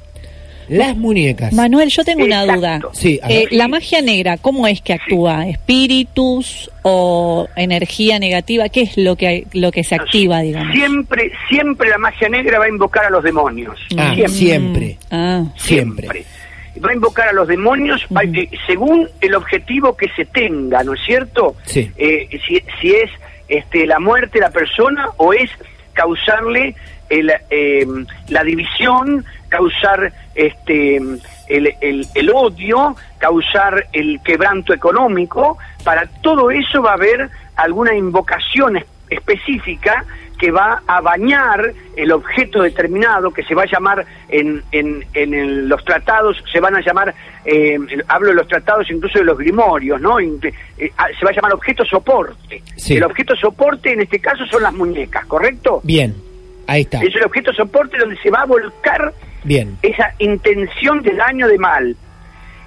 Las 0.69 0.95
muñecas. 0.97 1.53
Manuel, 1.53 1.89
yo 1.89 2.03
tengo 2.03 2.23
una 2.25 2.45
duda. 2.45 2.79
Sí, 2.93 3.19
Eh, 3.29 3.45
la 3.51 3.67
magia 3.67 4.01
negra, 4.01 4.37
¿cómo 4.37 4.67
es 4.67 4.81
que 4.81 4.93
actúa? 4.93 5.47
¿Espíritus 5.47 6.69
o 6.81 7.47
energía 7.55 8.19
negativa? 8.19 8.69
¿Qué 8.69 8.81
es 8.81 8.97
lo 8.97 9.15
que 9.15 9.45
lo 9.53 9.71
que 9.71 9.83
se 9.83 9.95
activa, 9.95 10.41
digamos? 10.41 10.73
Siempre, 10.73 11.31
siempre 11.49 11.89
la 11.89 11.97
magia 11.97 12.29
negra 12.29 12.59
va 12.59 12.65
a 12.65 12.69
invocar 12.69 13.05
a 13.05 13.09
los 13.09 13.23
demonios. 13.23 13.79
Ah, 13.97 14.13
siempre. 14.15 14.27
siempre. 14.29 14.97
Ah, 15.11 15.43
Siempre. 15.55 16.25
Va 16.83 16.91
a 16.91 16.93
invocar 16.93 17.27
a 17.29 17.33
los 17.33 17.47
demonios 17.47 18.05
va- 18.15 18.23
eh, 18.23 18.49
según 18.67 19.07
el 19.21 19.33
objetivo 19.35 19.95
que 19.97 20.07
se 20.15 20.25
tenga, 20.25 20.83
¿no 20.83 20.93
es 20.93 20.99
cierto? 21.05 21.55
Sí. 21.65 21.89
Eh, 21.97 22.27
si, 22.47 22.61
si 22.79 22.91
es 22.93 23.09
este, 23.47 23.87
la 23.87 23.99
muerte 23.99 24.37
de 24.39 24.41
la 24.41 24.51
persona 24.51 25.07
o 25.17 25.33
es 25.33 25.49
causarle 25.93 26.75
el, 27.09 27.31
eh, 27.49 27.85
la 28.29 28.43
división, 28.43 29.23
causar 29.49 30.11
este 30.35 30.97
el, 30.97 31.73
el- 31.81 32.05
el 32.13 32.29
odio, 32.31 32.95
causar 33.19 33.85
el 33.93 34.19
quebranto 34.23 34.73
económico, 34.73 35.57
para 35.83 36.05
todo 36.21 36.51
eso 36.51 36.81
va 36.81 36.91
a 36.91 36.95
haber 36.95 37.29
alguna 37.55 37.95
invocación 37.95 38.77
es- 38.77 38.85
específica 39.09 40.03
que 40.37 40.51
va 40.51 40.83
a 40.85 41.01
bañar 41.01 41.73
el 41.95 42.11
objeto 42.11 42.61
determinado 42.61 43.31
que 43.31 43.43
se 43.43 43.55
va 43.55 43.63
a 43.63 43.65
llamar 43.65 44.05
en, 44.29 44.61
en, 44.71 45.03
en 45.13 45.33
el- 45.33 45.67
los 45.67 45.83
tratados, 45.83 46.37
se 46.51 46.59
van 46.59 46.75
a 46.75 46.81
llamar, 46.81 47.15
eh, 47.43 47.79
hablo 48.07 48.27
de 48.29 48.35
los 48.35 48.47
tratados 48.47 48.85
incluso 48.91 49.17
de 49.17 49.25
los 49.25 49.37
grimorios, 49.37 49.99
¿no? 49.99 50.19
Eh, 50.19 50.91
ah, 50.97 51.07
se 51.17 51.25
va 51.25 51.31
a 51.31 51.33
llamar 51.33 51.53
objeto 51.53 51.83
soporte. 51.85 52.61
Sí. 52.75 52.97
El 52.97 53.03
objeto 53.05 53.35
soporte 53.35 53.93
en 53.93 54.01
este 54.01 54.19
caso 54.19 54.45
son 54.45 54.61
las 54.61 54.73
muñecas, 54.73 55.25
¿correcto? 55.25 55.79
Bien, 55.83 56.13
ahí 56.67 56.81
está. 56.81 57.01
Es 57.01 57.15
el 57.15 57.23
objeto 57.23 57.53
soporte 57.53 57.97
donde 57.97 58.17
se 58.17 58.29
va 58.29 58.41
a 58.41 58.45
volcar 58.45 59.13
Bien. 59.43 59.77
esa 59.81 60.13
intención 60.19 61.01
de 61.01 61.13
daño 61.13 61.47
de 61.47 61.57
mal, 61.57 61.95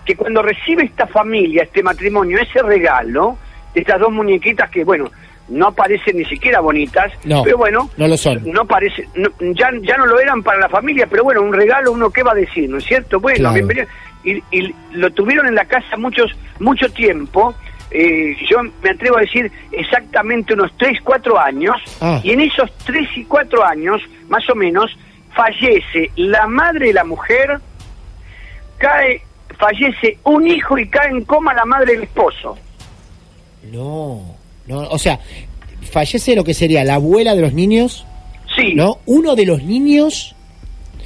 que 0.05 0.17
cuando 0.17 0.43
recibe 0.43 0.85
esta 0.85 1.07
familia, 1.07 1.63
este 1.63 1.83
matrimonio, 1.83 2.39
ese 2.41 2.63
regalo, 2.63 3.37
de 3.75 3.81
estas 3.83 4.01
dos 4.01 4.11
muñequitas 4.13 4.69
que, 4.71 4.83
bueno, 4.85 5.11
no 5.49 5.73
parecen 5.73 6.17
ni 6.17 6.25
siquiera 6.25 6.61
bonitas, 6.61 7.13
No, 7.25 7.43
pero 7.43 7.57
bueno, 7.59 7.91
no 7.97 8.07
lo 8.09 8.17
son. 8.17 8.41
no 8.53 8.65
parece, 8.67 9.07
no- 9.15 9.31
ya, 9.53 9.71
ya 9.83 9.97
no 9.97 10.07
lo 10.07 10.19
eran 10.21 10.43
para 10.43 10.59
la 10.61 10.69
familia, 10.69 11.07
pero 11.11 11.25
bueno, 11.25 11.43
un 11.43 11.53
regalo 11.53 11.93
uno 11.93 12.11
qué 12.11 12.23
va 12.23 12.33
a 12.33 12.37
decir, 12.37 12.69
¿no 12.71 12.79
es 12.79 12.85
cierto? 12.85 13.21
Bueno, 13.21 13.39
Claro. 13.39 13.55
bienvenido. 13.55 13.87
Y, 14.23 14.43
y 14.51 14.75
lo 14.93 15.11
tuvieron 15.13 15.47
en 15.47 15.55
la 15.55 15.65
casa 15.65 15.97
muchos, 15.97 16.31
mucho 16.61 16.89
tiempo, 16.93 17.55
eh, 17.91 18.37
yo 18.49 18.59
me 18.83 18.91
atrevo 18.91 19.17
a 19.19 19.21
decir 19.23 19.51
exactamente 19.73 20.55
unos 20.55 20.71
3, 20.79 20.99
4 21.03 21.39
años, 21.39 21.77
Ah. 22.01 22.21
y 22.23 22.31
en 22.33 22.41
esos 22.41 22.71
3 22.85 23.09
y 23.17 23.25
4 23.25 23.65
años, 23.65 24.01
más 24.29 24.49
o 24.51 24.55
menos, 24.55 24.91
fallece 25.35 26.11
la 26.17 26.47
madre 26.47 26.89
de 26.89 26.93
la 26.95 27.05
mujer, 27.05 27.59
cae, 28.79 29.23
fallece 29.59 30.19
un 30.25 30.47
hijo 30.47 30.79
y 30.79 30.89
cae 30.89 31.11
en 31.11 31.25
coma 31.25 31.53
la 31.55 31.65
madre 31.65 31.93
del 31.95 32.03
esposo. 32.05 32.57
No, 33.71 34.37
no, 34.67 34.79
o 34.89 34.99
sea, 34.99 35.19
fallece 35.93 36.35
lo 36.35 36.45
que 36.45 36.55
sería 36.55 36.85
la 36.85 36.95
abuela 36.95 37.35
de 37.35 37.43
los 37.43 37.53
niños, 37.53 38.07
Sí, 38.57 38.75
¿no? 38.75 38.99
Uno 39.07 39.37
de 39.37 39.47
los 39.47 39.63
niños 39.63 40.35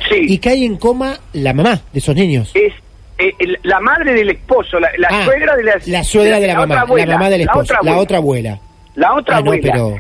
sí. 0.09 0.17
y 0.29 0.39
cae 0.39 0.65
en 0.65 0.77
coma 0.79 1.19
la 1.35 1.53
mamá 1.53 1.81
de 1.93 1.99
esos 1.99 2.15
niños. 2.17 2.51
es 2.55 2.73
eh, 3.19 3.33
el- 3.39 3.59
la 3.63 3.81
madre 3.81 4.13
del 4.15 4.31
esposo, 4.31 4.79
la, 4.81 4.91
la 4.99 5.09
Ah, 5.11 5.25
suegra 5.25 5.57
de 5.57 5.63
la, 5.65 5.75
la 5.87 6.05
suegra 6.05 6.41
de 6.41 6.47
la, 6.49 6.55
otra 6.55 6.67
mamá, 6.67 6.81
abuela, 6.83 7.07
la 7.07 7.15
mamá 7.19 7.31
del 7.31 7.41
esposo, 7.43 7.75
la 7.75 7.79
otra 7.81 7.83
la 7.83 7.91
abuela, 7.91 8.01
otra 8.03 8.17
abuela. 8.19 8.61
la 8.97 9.15
otra 9.15 9.37
Ah, 9.37 9.41
no, 9.41 9.51
abuela. 9.53 9.73
pero 9.73 9.97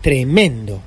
tremendo. 0.00 0.80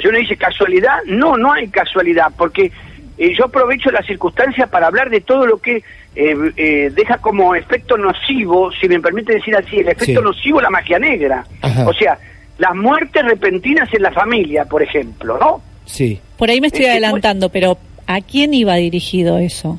Si 0.00 0.06
uno 0.06 0.18
dice 0.18 0.36
casualidad, 0.36 0.98
no, 1.06 1.36
no 1.36 1.52
hay 1.52 1.68
casualidad, 1.68 2.26
porque 2.36 2.70
eh, 3.16 3.32
yo 3.36 3.46
aprovecho 3.46 3.90
la 3.90 4.02
circunstancia 4.02 4.66
para 4.68 4.86
hablar 4.86 5.10
de 5.10 5.20
todo 5.20 5.44
lo 5.46 5.58
que 5.58 5.82
eh, 6.14 6.36
eh, 6.56 6.90
deja 6.94 7.18
como 7.18 7.54
efecto 7.54 7.96
nocivo, 7.96 8.70
si 8.80 8.88
me 8.88 9.00
permite 9.00 9.34
decir 9.34 9.56
así, 9.56 9.76
el 9.78 9.88
efecto 9.88 10.04
Sí. 10.20 10.24
nocivo 10.24 10.60
la 10.60 10.70
magia 10.70 10.98
negra. 10.98 11.44
Ajá. 11.62 11.88
O 11.88 11.92
sea, 11.94 12.18
las 12.58 12.74
muertes 12.74 13.24
repentinas 13.24 13.88
en 13.92 14.02
la 14.02 14.12
familia, 14.12 14.64
por 14.64 14.82
ejemplo, 14.82 15.38
¿no? 15.38 15.60
Sí. 15.84 16.20
Por 16.36 16.50
ahí 16.50 16.60
me 16.60 16.68
estoy 16.68 16.82
Es 16.82 16.86
que, 16.86 16.92
adelantando, 16.92 17.48
pero 17.50 17.78
¿a 18.06 18.20
quién 18.20 18.52
iba 18.54 18.74
dirigido 18.76 19.38
eso? 19.38 19.78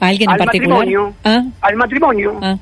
¿A 0.00 0.06
alguien 0.08 0.30
en 0.30 0.34
Al 0.34 0.38
particular? 0.46 0.78
matrimonio, 0.78 1.14
Ah, 1.24 1.42
al 1.60 1.76
matrimonio, 1.76 2.38
ah, 2.42 2.56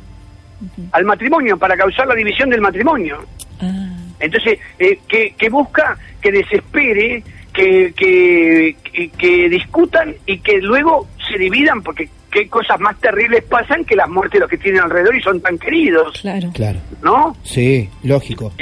al 0.92 1.04
matrimonio, 1.04 1.57
para 1.57 1.76
causar 1.76 2.07
la 2.09 2.14
división 2.14 2.50
del 2.50 2.61
matrimonio. 2.61 3.18
ah. 3.61 3.95
Entonces, 4.21 4.59
eh, 4.80 4.99
que, 5.09 5.35
que 5.38 5.49
busca, 5.49 5.97
que 6.21 6.33
desespere, 6.33 7.23
que, 7.52 7.92
que, 7.97 8.76
que, 8.92 9.09
que 9.11 9.49
discutan 9.49 10.14
y 10.26 10.38
que 10.40 10.59
luego 10.59 11.07
se 11.30 11.38
dividan, 11.38 11.83
porque 11.83 12.09
qué 12.30 12.49
cosas 12.49 12.80
más 12.80 12.99
terribles 12.99 13.45
pasan 13.45 13.85
que 13.85 13.95
las 13.95 14.09
muertes 14.09 14.35
de 14.35 14.40
los 14.40 14.50
que 14.50 14.59
tienen 14.59 14.83
alrededor 14.83 15.14
y 15.14 15.21
son 15.23 15.40
tan 15.40 15.57
queridos, 15.59 16.21
Claro. 16.21 16.50
Claro. 16.52 16.80
¿no? 17.02 17.37
Sí, 17.45 17.88
lógico. 18.02 18.52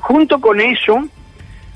Junto 0.00 0.40
con 0.40 0.60
eso, 0.60 0.98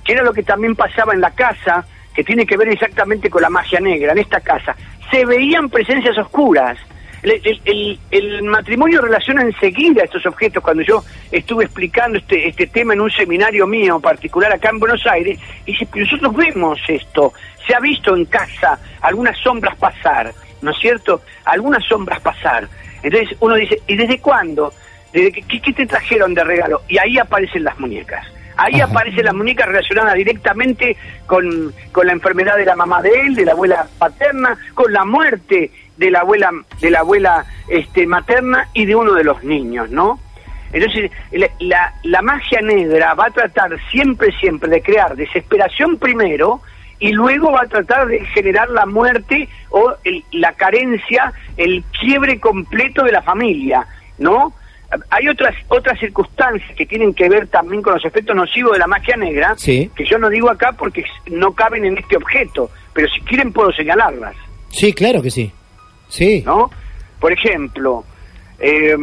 que 0.05 0.13
era 0.15 0.23
lo 0.23 0.33
que 0.33 0.43
también 0.43 0.75
pasaba 0.75 1.13
en 1.13 1.21
la 1.21 1.31
casa, 1.33 1.85
que 2.15 2.25
tiene 2.25 2.47
que 2.47 2.57
ver 2.57 2.69
exactamente 2.69 3.29
con 3.29 3.43
la 3.43 3.51
magia 3.51 3.79
negra, 3.79 4.13
en 4.13 4.19
esta 4.19 4.41
casa, 4.41 4.75
se 5.11 5.25
veían 5.25 5.69
presencias 5.69 6.17
oscuras. 6.19 6.79
El, 7.23 8.43
matrimonio 8.45 9.01
relaciona 9.01 9.43
enseguida 9.43 10.05
estos 10.05 10.25
objetos. 10.27 10.63
Cuando 10.63 10.83
yo 10.83 11.03
estuve 11.33 11.65
explicando 11.65 12.19
este, 12.19 12.49
este 12.49 12.69
tema 12.69 12.95
en 12.95 13.01
un 13.01 13.11
seminario 13.11 13.67
mío 13.67 13.99
particular 13.99 14.53
acá 14.53 14.71
en 14.71 14.79
Buenos 14.79 15.05
Aires, 15.07 15.39
y 15.65 15.73
dice, 15.73 15.89
"Pero 15.91 16.05
nosotros 16.05 16.37
vemos 16.37 16.79
esto, 16.87 17.33
se 17.67 17.75
ha 17.75 17.81
visto 17.81 18.15
en 18.15 18.25
casa 18.27 18.79
algunas 19.01 19.37
sombras 19.39 19.77
pasar, 19.77 20.33
¿no 20.63 20.71
es 20.71 20.79
cierto? 20.79 21.21
Algunas 21.45 21.85
sombras 21.85 22.21
pasar. 22.21 22.69
Entonces 23.03 23.37
uno 23.41 23.55
dice, 23.55 23.81
¿y 23.87 23.97
desde 23.97 24.19
cuándo? 24.21 24.73
¿Desde 25.13 25.33
qué, 25.33 25.61
qué 25.61 25.73
te 25.73 25.87
trajeron 25.87 26.35
de 26.35 26.45
regalo? 26.45 26.83
Y 26.89 26.99
ahí 26.99 27.19
aparecen 27.19 27.65
las 27.65 27.79
muñecas. 27.79 28.27
Ahí 28.57 28.81
Ajá. 28.81 28.91
aparece 28.91 29.23
la 29.23 29.33
muñeca 29.33 29.67
relacionada 29.67 30.15
directamente 30.15 30.97
con, 31.27 31.73
con 31.93 32.07
la 32.07 32.13
enfermedad 32.13 32.57
de 32.57 32.65
la 32.65 32.77
mamá 32.77 33.03
de 33.03 33.11
él, 33.11 33.35
de 33.35 33.45
la 33.45 33.53
abuela 33.53 33.87
paterna, 33.99 34.57
con 34.75 34.93
la 34.93 35.05
muerte 35.05 35.71
de 35.97 36.11
la 36.11 36.21
abuela, 36.21 36.51
de 36.81 36.91
la 36.91 37.01
abuela 37.01 37.45
este, 37.69 38.07
materna 38.07 38.69
y 38.75 38.87
de 38.87 38.95
uno 38.97 39.13
de 39.15 39.25
los 39.25 39.43
niños, 39.45 39.91
¿no? 39.91 40.19
Entonces, 40.73 41.11
la, 41.33 41.49
la- 41.61 41.95
la 42.03 42.23
magia 42.23 42.61
negra 42.61 43.15
va 43.15 43.27
a 43.27 43.31
tratar 43.31 43.71
siempre, 43.91 44.33
siempre 44.41 44.69
de 44.69 44.83
crear 44.83 45.15
desesperación 45.17 45.97
primero 45.97 46.61
y 46.99 47.13
luego 47.13 47.53
va 47.53 47.63
a 47.63 47.67
tratar 47.67 48.07
de 48.09 48.25
generar 48.27 48.69
la 48.71 48.85
muerte 48.87 49.49
o 49.71 49.95
el- 50.05 50.25
la 50.33 50.53
carencia, 50.53 51.33
el 51.57 51.85
quiebre 52.01 52.41
completo 52.41 53.05
de 53.05 53.13
la 53.13 53.23
familia, 53.23 53.87
¿no? 54.19 54.53
Hay 55.11 55.29
otras 55.29 55.55
otras 55.69 55.99
circunstancias 55.99 56.71
que 56.77 56.87
tienen 56.87 57.13
que 57.13 57.29
ver 57.29 57.49
también 57.49 57.83
con 57.83 57.95
los 57.95 58.05
efectos 58.05 58.37
nocivos 58.37 58.73
de 58.73 58.79
la 58.79 58.87
magia 58.87 59.17
negra, 59.17 59.55
Sí. 59.57 59.91
que 59.97 60.05
yo 60.05 60.19
no 60.19 60.29
digo 60.31 60.49
acá 60.51 60.73
porque 60.73 61.05
no 61.31 61.53
caben 61.53 61.85
en 61.85 61.99
este 61.99 62.17
objeto, 62.17 62.71
pero 62.93 63.09
si 63.09 63.21
quieren 63.23 63.53
puedo 63.53 63.73
señalarlas. 63.73 64.35
Sí, 64.71 64.93
claro 64.93 65.21
que 65.23 65.31
sí. 65.31 65.53
Sí. 66.09 66.43
¿no? 66.47 66.71
Por 67.21 67.33
ejemplo, 67.33 68.05
eh, 68.61 68.95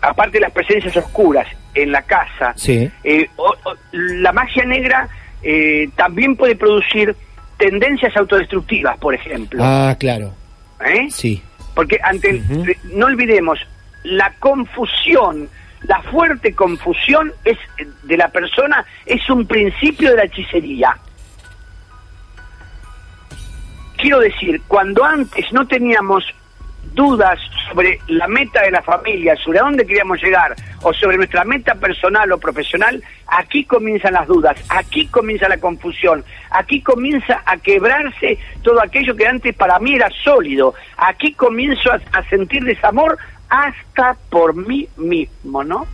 aparte 0.00 0.38
de 0.38 0.40
las 0.40 0.52
presencias 0.52 0.96
oscuras 0.96 1.46
en 1.74 1.92
la 1.92 2.02
casa, 2.02 2.52
Sí. 2.56 2.90
eh, 3.04 3.28
o- 3.36 3.54
o- 3.64 3.74
la 3.92 4.32
magia 4.32 4.64
negra 4.64 5.08
eh, 5.42 5.88
también 5.96 6.36
puede 6.36 6.54
producir 6.54 7.14
tendencias 7.58 8.14
autodestructivas, 8.16 8.98
por 8.98 9.14
ejemplo. 9.14 9.62
Ah, 9.64 9.96
claro. 9.98 10.32
¿eh? 10.84 11.06
Sí. 11.10 11.42
Porque 11.74 11.98
ante 12.02 12.42
no 12.92 13.06
olvidemos, 13.06 13.58
la 14.04 14.32
confusión, 14.38 15.48
la 15.82 16.02
fuerte 16.02 16.54
confusión 16.54 17.32
es 17.44 17.58
de 18.02 18.16
la 18.16 18.28
persona 18.28 18.84
es 19.06 19.28
un 19.30 19.46
principio 19.46 20.10
de 20.10 20.16
la 20.16 20.24
hechicería. 20.24 20.96
Quiero 23.96 24.20
decir, 24.20 24.62
cuando 24.66 25.04
antes 25.04 25.52
no 25.52 25.66
teníamos 25.66 26.24
dudas 26.94 27.38
sobre 27.68 27.98
la 28.08 28.26
meta 28.26 28.62
de 28.62 28.70
la 28.70 28.82
familia, 28.82 29.36
sobre 29.36 29.58
a 29.60 29.62
dónde 29.62 29.86
queríamos 29.86 30.20
llegar, 30.22 30.54
o 30.82 30.92
sobre 30.92 31.16
nuestra 31.16 31.44
meta 31.44 31.74
personal 31.74 32.30
o 32.32 32.38
profesional, 32.38 33.02
aquí 33.26 33.64
comienzan 33.64 34.14
las 34.14 34.26
dudas, 34.26 34.56
aquí 34.68 35.06
comienza 35.06 35.48
la 35.48 35.58
confusión, 35.58 36.24
aquí 36.50 36.80
comienza 36.82 37.42
a 37.46 37.56
quebrarse 37.58 38.38
todo 38.62 38.82
aquello 38.82 39.14
que 39.16 39.26
antes 39.26 39.54
para 39.54 39.78
mí 39.78 39.94
era 39.94 40.08
sólido, 40.24 40.74
aquí 40.96 41.32
comienzo 41.34 41.92
a, 41.92 42.00
a 42.12 42.22
sentir 42.28 42.64
desamor 42.64 43.16
hasta 43.48 44.16
por 44.30 44.54
mí 44.56 44.88
mismo, 44.96 45.62
¿no? 45.64 45.86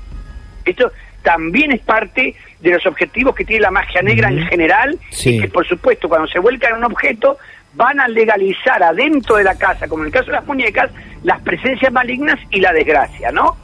Esto 0.65 0.91
también 1.23 1.73
es 1.73 1.81
parte 1.81 2.35
de 2.61 2.71
los 2.71 2.87
objetivos 2.87 3.35
que 3.35 3.45
tiene 3.45 3.63
la 3.63 3.71
magia 3.71 4.01
negra 4.03 4.29
en 4.31 4.47
general, 4.47 4.99
Sí. 5.11 5.37
y 5.37 5.41
que 5.41 5.49
por 5.49 5.67
supuesto 5.67 6.09
cuando 6.09 6.29
se 6.29 6.39
vuelca 6.39 6.69
en 6.69 6.77
un 6.77 6.85
objeto 6.85 7.37
van 7.77 8.01
a 8.01 8.09
legalizar 8.09 8.83
adentro 8.83 9.37
de 9.37 9.45
la 9.45 9.55
casa, 9.57 9.87
como 9.87 10.03
en 10.03 10.07
el 10.09 10.13
caso 10.13 10.27
de 10.27 10.33
las 10.33 10.47
muñecas, 10.47 10.91
las 11.23 11.41
presencias 11.43 11.93
malignas 11.93 12.39
y 12.51 12.61
la 12.61 12.73
desgracia, 12.73 13.31
¿no? 13.31 13.57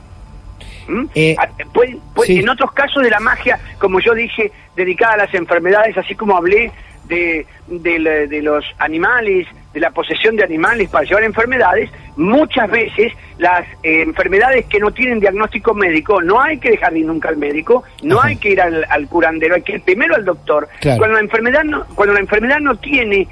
¿Mm? 0.88 1.04
Eh, 1.14 1.34
Ah, 1.38 1.48
puede- 1.72 1.98
puede- 2.14 2.26
sí. 2.26 2.40
En 2.40 2.48
otros 2.48 2.72
casos 2.72 3.02
de 3.02 3.10
la 3.10 3.20
magia, 3.20 3.58
como 3.78 4.00
yo 4.00 4.14
dije, 4.14 4.52
dedicada 4.76 5.14
a 5.14 5.16
las 5.18 5.34
enfermedades, 5.34 5.96
así 5.96 6.14
como 6.14 6.36
hablé 6.36 6.70
de, 7.04 7.46
de 7.68 8.26
de 8.28 8.42
los 8.42 8.64
animales, 8.78 9.46
de 9.74 9.80
la 9.80 9.90
posesión 9.90 10.36
de 10.36 10.44
animales 10.44 10.88
para 10.90 11.04
llevar 11.04 11.24
enfermedades, 11.24 11.90
muchas 12.16 12.70
veces 12.70 13.12
las 13.38 13.66
eh, 13.82 14.02
enfermedades 14.02 14.66
que 14.66 14.78
no 14.78 14.90
tienen 14.92 15.18
diagnóstico 15.20 15.72
médico, 15.74 16.20
no 16.22 16.40
hay 16.40 16.58
que 16.58 16.70
dejar 16.70 16.92
de 16.92 17.00
ir 17.00 17.06
nunca 17.06 17.28
al 17.30 17.36
médico, 17.38 17.82
no 18.02 18.18
Ajá. 18.18 18.28
hay 18.28 18.36
que 18.36 18.50
ir 18.50 18.60
al, 18.60 18.86
al 18.88 19.08
curandero, 19.08 19.54
hay 19.54 19.62
que 19.62 19.72
ir 19.76 19.82
primero 19.82 20.14
al 20.14 20.24
doctor. 20.24 20.68
Claro. 20.80 20.98
Cuando 20.98 21.14
la 21.16 21.22
enfermedad 21.22 21.64
no, 21.64 21.84
cuando 21.94 22.14
la 22.14 22.20
enfermedad 22.20 22.60
no 22.60 22.76
tiene 22.76 23.26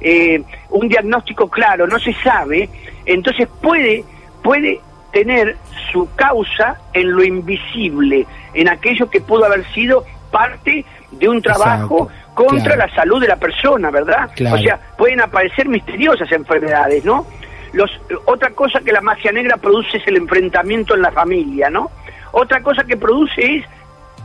eh, 0.00 0.42
un 0.70 0.88
diagnóstico 0.88 1.48
claro, 1.48 1.86
no 1.86 1.98
se 1.98 2.12
sabe, 2.14 2.68
entonces 3.04 3.48
puede, 3.60 4.04
puede 4.42 4.80
tener 5.12 5.56
su 5.92 6.08
causa 6.14 6.78
en 6.92 7.12
lo 7.12 7.24
invisible, 7.24 8.26
en 8.54 8.68
aquello 8.68 9.08
que 9.08 9.20
pudo 9.20 9.44
haber 9.44 9.64
sido 9.72 10.04
parte 10.30 10.84
de 11.12 11.28
un 11.28 11.40
trabajo 11.40 12.08
Exacto, 12.10 12.34
contra 12.34 12.74
claro. 12.74 12.86
la 12.86 12.94
salud 12.94 13.20
de 13.20 13.28
la 13.28 13.36
persona, 13.36 13.90
¿verdad? 13.90 14.30
Claro. 14.34 14.56
O 14.56 14.58
sea, 14.58 14.78
pueden 14.98 15.20
aparecer 15.20 15.68
misteriosas 15.68 16.30
enfermedades, 16.32 17.04
¿no? 17.04 17.26
Los, 17.72 17.90
otra 18.26 18.50
cosa 18.50 18.80
que 18.80 18.92
la 18.92 19.00
magia 19.00 19.32
negra 19.32 19.56
produce 19.56 19.96
es 19.98 20.06
el 20.06 20.16
enfrentamiento 20.16 20.94
en 20.94 21.02
la 21.02 21.12
familia, 21.12 21.70
¿no? 21.70 21.90
Otra 22.32 22.60
cosa 22.62 22.84
que 22.84 22.96
produce 22.96 23.56
es, 23.56 23.64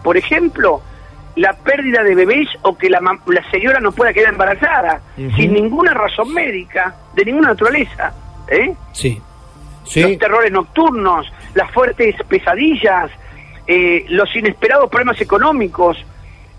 por 0.03 0.17
ejemplo, 0.17 0.81
la 1.35 1.53
pérdida 1.53 2.03
de 2.03 2.13
bebés 2.15 2.47
o 2.63 2.77
que 2.77 2.89
la, 2.89 2.99
la 2.99 3.51
señora 3.51 3.79
no 3.79 3.91
pueda 3.91 4.13
quedar 4.13 4.33
embarazada, 4.33 5.01
sin 5.15 5.53
ninguna 5.53 5.93
razón 5.93 6.33
médica, 6.33 6.95
de 7.15 7.25
ninguna 7.25 7.49
naturaleza. 7.49 8.13
¿eh? 8.49 8.73
Sí. 8.91 9.21
Los 9.83 9.89
Sí. 9.93 10.17
terrores 10.17 10.51
nocturnos, 10.51 11.31
las 11.55 11.69
fuertes 11.71 12.15
pesadillas, 12.27 13.09
eh, 13.67 14.05
los 14.09 14.33
inesperados 14.35 14.89
problemas 14.89 15.19
económicos, 15.21 15.97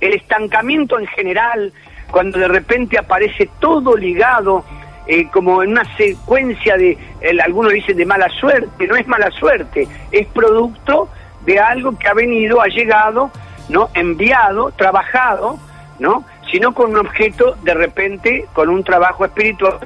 el 0.00 0.14
estancamiento 0.14 0.98
en 0.98 1.06
general, 1.06 1.72
cuando 2.10 2.38
de 2.38 2.48
repente 2.48 2.98
aparece 2.98 3.48
todo 3.60 3.96
ligado 3.96 4.64
eh, 5.06 5.28
como 5.32 5.62
en 5.62 5.70
una 5.72 5.84
secuencia 5.96 6.76
de, 6.76 6.96
el- 7.20 7.40
algunos 7.40 7.72
dicen 7.72 7.96
de 7.96 8.04
mala 8.06 8.28
suerte, 8.28 8.86
no 8.86 8.96
es 8.96 9.06
mala 9.08 9.30
suerte, 9.32 9.88
es 10.12 10.26
producto 10.28 11.08
de 11.44 11.58
algo 11.58 11.98
que 11.98 12.06
ha 12.08 12.14
venido, 12.14 12.60
ha 12.60 12.68
llegado, 12.68 13.30
¿no? 13.68 13.88
Enviado, 13.94 14.70
trabajado, 14.72 15.58
¿no? 15.98 16.24
Sino 16.50 16.72
con 16.74 16.90
un 16.90 16.98
objeto, 16.98 17.56
de 17.62 17.74
repente, 17.74 18.46
con 18.52 18.68
un 18.68 18.84
trabajo 18.84 19.24
espiritual 19.24 19.78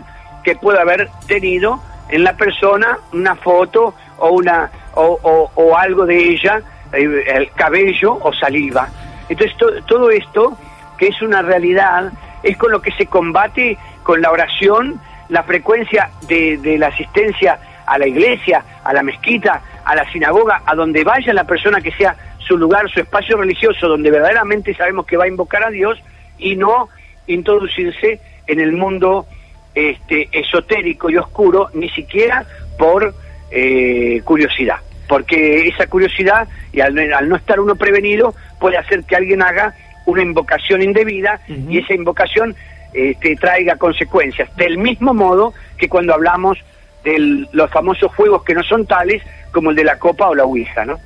que 0.43 0.57
puede 0.57 0.81
haber 0.81 1.09
tenido 1.27 1.81
en 2.09 2.25
la 2.25 2.35
persona 2.37 2.99
una 3.13 3.35
foto 3.37 3.95
o 4.19 4.31
una 4.31 4.71
o, 4.95 5.51
o- 5.55 5.77
algo 5.77 6.07
de 6.07 6.17
ella, 6.17 6.63
eh, 6.93 7.25
el 7.27 7.51
cabello 7.53 8.15
o 8.15 8.33
saliva. 8.33 8.89
Entonces 9.29 9.57
to- 9.59 9.83
todo 9.85 10.11
esto, 10.11 10.57
que 10.97 11.09
es 11.09 11.21
una 11.21 11.43
realidad, 11.43 12.11
es 12.43 12.57
con 12.57 12.71
lo 12.73 12.81
que 12.81 12.93
se 12.93 13.07
combate 13.07 13.77
con 14.03 14.23
la 14.23 14.31
oración, 14.31 14.99
la 15.29 15.43
frecuencia 15.43 16.11
de, 16.29 16.57
de 16.59 16.79
la 16.79 16.87
asistencia 16.87 17.59
a 17.85 17.99
la 17.99 18.07
iglesia, 18.07 18.65
a 18.85 18.93
la 18.95 19.03
mezquita, 19.03 19.61
a 19.85 19.95
la 19.95 20.11
sinagoga, 20.13 20.63
a 20.65 20.75
donde 20.75 21.05
vaya 21.05 21.33
la 21.35 21.45
persona 21.45 21.81
que 21.81 21.93
sea 21.93 22.17
su 22.47 22.57
lugar, 22.57 22.89
su 22.91 23.01
espacio 23.01 23.37
religioso, 23.37 23.89
donde 23.89 24.11
verdaderamente 24.11 24.75
sabemos 24.75 25.07
que 25.07 25.17
va 25.17 25.25
a 25.25 25.29
invocar 25.29 25.65
a 25.65 25.71
Dios 25.71 25.99
y 26.39 26.57
no 26.57 26.89
introducirse 27.27 28.21
en 28.47 28.61
el 28.61 28.73
mundo 28.73 29.27
este, 29.75 30.29
esotérico 30.33 31.11
y 31.11 31.17
oscuro, 31.17 31.71
ni 31.75 31.89
siquiera 31.91 32.47
por 32.79 33.15
eh, 33.51 34.21
curiosidad. 34.25 34.77
Porque 35.09 35.69
esa 35.69 35.87
curiosidad, 35.87 36.49
y 36.73 36.81
al, 36.81 36.99
al 37.13 37.29
no 37.29 37.37
estar 37.37 37.61
uno 37.61 37.77
prevenido, 37.77 38.35
puede 38.59 38.77
hacer 38.77 39.05
que 39.05 39.17
alguien 39.17 39.43
haga 39.43 39.75
una 40.07 40.23
invocación 40.23 40.83
indebida 40.83 41.41
y 41.49 41.79
esa 41.79 41.95
invocación 41.95 42.55
este, 42.93 43.37
traiga 43.37 43.77
consecuencias. 43.77 44.55
Del 44.57 44.79
mismo 44.79 45.13
modo 45.13 45.53
que 45.77 45.89
cuando 45.89 46.15
hablamos 46.15 46.59
de 47.05 47.47
los 47.53 47.71
famosos 47.71 48.13
juegos 48.15 48.43
que 48.45 48.55
no 48.55 48.63
son 48.63 48.87
tales, 48.87 49.23
como 49.53 49.71
el 49.71 49.77
de 49.77 49.85
la 49.85 49.99
copa 49.99 50.29
o 50.29 50.35
la 50.35 50.45
ouija, 50.45 50.85
¿no? 50.85 50.99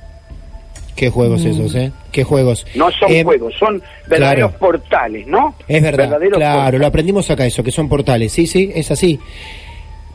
Qué 1.01 1.09
juegos 1.09 1.43
esos, 1.43 1.73
¿eh? 1.73 1.91
Qué 2.11 2.23
juegos. 2.23 2.63
No 2.75 2.91
son 2.91 3.11
Eh, 3.11 3.23
juegos, 3.23 3.55
son 3.57 3.81
verdaderos 4.07 4.51
claro. 4.51 4.59
portales, 4.59 5.25
¿no? 5.25 5.55
Es 5.67 5.81
verdad, 5.81 6.03
Verdaderos 6.03 6.37
claro, 6.37 6.55
portales. 6.59 6.79
lo 6.79 6.85
aprendimos 6.85 7.31
acá 7.31 7.43
eso, 7.47 7.63
que 7.63 7.71
son 7.71 7.89
portales, 7.89 8.31
sí, 8.31 8.45
sí, 8.45 8.69
es 8.75 8.91
así. 8.91 9.19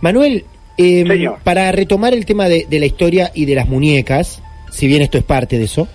Manuel, 0.01 0.45
eh, 0.79 1.05
Señor. 1.05 1.39
para 1.43 1.73
retomar 1.73 2.15
el 2.15 2.25
tema 2.25 2.49
de, 2.49 2.67
de 2.71 2.79
la 2.79 2.87
historia 2.87 3.33
y 3.35 3.47
de 3.47 3.57
las 3.57 3.69
muñecas, 3.69 4.41
si 4.71 4.87
bien 4.87 5.03
esto 5.03 5.19
es 5.19 5.25
parte 5.25 5.59
de 5.59 5.65
eso, 5.65 5.89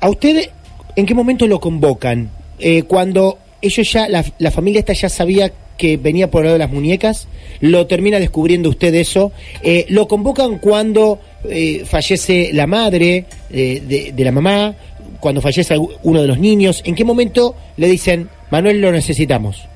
¿a 0.00 0.10
usted 0.10 0.50
en 0.94 1.06
qué 1.06 1.14
momento 1.14 1.46
lo 1.46 1.58
convocan? 1.58 2.28
Eh, 2.58 2.82
cuando 2.82 3.38
ellos 3.62 3.90
ya, 3.90 4.06
la, 4.06 4.22
la 4.38 4.50
familia 4.50 4.80
esta 4.80 4.92
ya 4.92 5.08
sabía 5.08 5.50
que 5.78 5.96
venía 5.96 6.30
por 6.30 6.42
el 6.42 6.46
lado 6.48 6.54
de 6.58 6.64
las 6.64 6.72
muñecas, 6.72 7.26
lo 7.60 7.86
termina 7.86 8.18
descubriendo 8.18 8.68
usted 8.68 8.94
eso, 8.94 9.32
eh, 9.62 9.86
lo 9.88 10.08
convocan 10.08 10.58
cuando 10.58 11.20
eh, 11.48 11.84
fallece 11.86 12.50
la 12.52 12.66
madre 12.66 13.24
eh, 13.50 13.80
de, 13.82 14.12
de 14.12 14.24
la 14.24 14.32
mamá, 14.32 14.74
cuando 15.20 15.40
fallece 15.40 15.76
uno 16.02 16.20
de 16.22 16.26
los 16.28 16.38
niños, 16.38 16.82
¿en 16.84 16.94
qué 16.94 17.04
momento 17.04 17.54
le 17.76 17.86
dicen, 17.88 18.28
Manuel, 18.50 18.80
lo 18.80 18.92
necesitamos? 18.92 19.66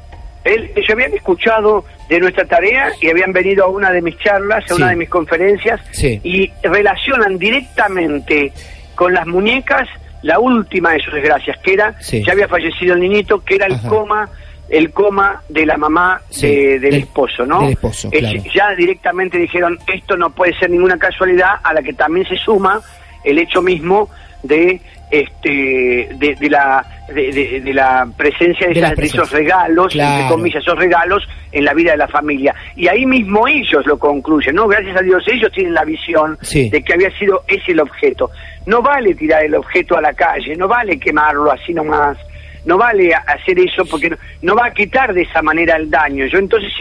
Él, 0.44 0.70
ellos 0.74 0.88
habían 0.90 1.12
escuchado 1.14 1.84
de 2.08 2.18
nuestra 2.18 2.46
tarea 2.46 2.90
y 3.00 3.08
habían 3.10 3.32
venido 3.32 3.64
a 3.64 3.68
una 3.68 3.90
de 3.90 4.00
mis 4.00 4.16
charlas, 4.18 4.64
a 4.64 4.68
Sí. 4.68 4.74
una 4.74 4.88
de 4.90 4.96
mis 4.96 5.08
conferencias, 5.08 5.80
Sí. 5.92 6.18
y 6.24 6.50
relacionan 6.62 7.38
directamente 7.38 8.52
con 8.94 9.12
las 9.14 9.26
muñecas 9.26 9.86
la 10.22 10.38
última 10.38 10.92
de 10.92 11.00
sus 11.00 11.14
desgracias, 11.14 11.56
que 11.62 11.72
era, 11.74 11.94
Sí. 12.00 12.22
ya 12.24 12.32
había 12.32 12.46
fallecido 12.48 12.94
el 12.94 13.00
niñito, 13.00 13.42
que 13.42 13.54
era 13.56 13.66
el 13.66 13.74
Ajá. 13.74 13.88
coma, 13.88 14.28
el 14.68 14.90
coma 14.92 15.42
de 15.48 15.64
la 15.66 15.76
mamá 15.78 16.20
de- 16.40 16.48
del, 16.78 16.80
del- 16.82 16.94
esposo, 16.96 17.44
¿no? 17.46 17.62
del 17.62 17.70
esposo, 17.72 18.10
claro. 18.10 18.38
Ya 18.54 18.74
directamente 18.76 19.38
dijeron, 19.38 19.78
esto 19.92 20.16
no 20.16 20.30
puede 20.30 20.56
ser 20.58 20.70
ninguna 20.70 20.98
casualidad, 20.98 21.52
a 21.62 21.72
la 21.72 21.82
que 21.82 21.92
también 21.94 22.26
se 22.28 22.36
suma 22.36 22.80
el 23.24 23.38
hecho 23.38 23.62
mismo 23.62 24.08
de 24.42 24.80
este 25.10 26.08
de, 26.14 26.36
de 26.38 26.48
la 26.50 26.84
de, 27.08 27.30
de- 27.32 27.60
de 27.60 27.74
la 27.74 28.06
presencia 28.16 28.68
de, 28.68 28.72
esas- 28.78 28.94
de 28.96 29.04
esos 29.06 29.30
regalos 29.32 29.92
Claro. 29.92 30.14
entre 30.22 30.28
comillas 30.34 30.62
esos 30.62 30.78
regalos 30.78 31.26
en 31.52 31.64
la 31.64 31.74
vida 31.74 31.90
de 31.92 31.96
la 31.98 32.06
familia. 32.08 32.54
Y 32.76 32.86
ahí 32.86 33.04
mismo 33.04 33.48
ellos 33.48 33.84
lo 33.86 33.98
concluyen 33.98 34.54
no 34.54 34.68
gracias 34.68 34.96
a 34.96 35.02
Dios 35.02 35.22
ellos 35.26 35.50
tienen 35.52 35.74
la 35.74 35.84
visión 35.84 36.38
Sí. 36.42 36.70
de 36.70 36.82
que 36.82 36.92
había 36.94 37.10
sido 37.18 37.42
ese 37.48 37.72
el 37.72 37.80
objeto. 37.80 38.30
No 38.66 38.80
vale 38.82 39.14
tirar 39.14 39.44
el 39.44 39.54
objeto 39.56 39.96
a 39.96 40.00
la 40.00 40.12
calle 40.12 40.54
no 40.56 40.68
vale 40.68 40.98
quemarlo 40.98 41.50
así 41.50 41.74
nomás 41.74 42.16
no 42.64 42.78
vale 42.78 43.14
hacer 43.14 43.58
eso 43.58 43.84
porque 43.86 44.10
no, 44.10 44.16
no 44.42 44.54
va 44.54 44.66
a 44.66 44.74
quitar 44.74 45.12
de 45.14 45.22
esa 45.22 45.42
manera 45.42 45.76
el 45.76 45.90
daño. 45.90 46.26
Yo 46.26 46.38
entonces 46.38 46.72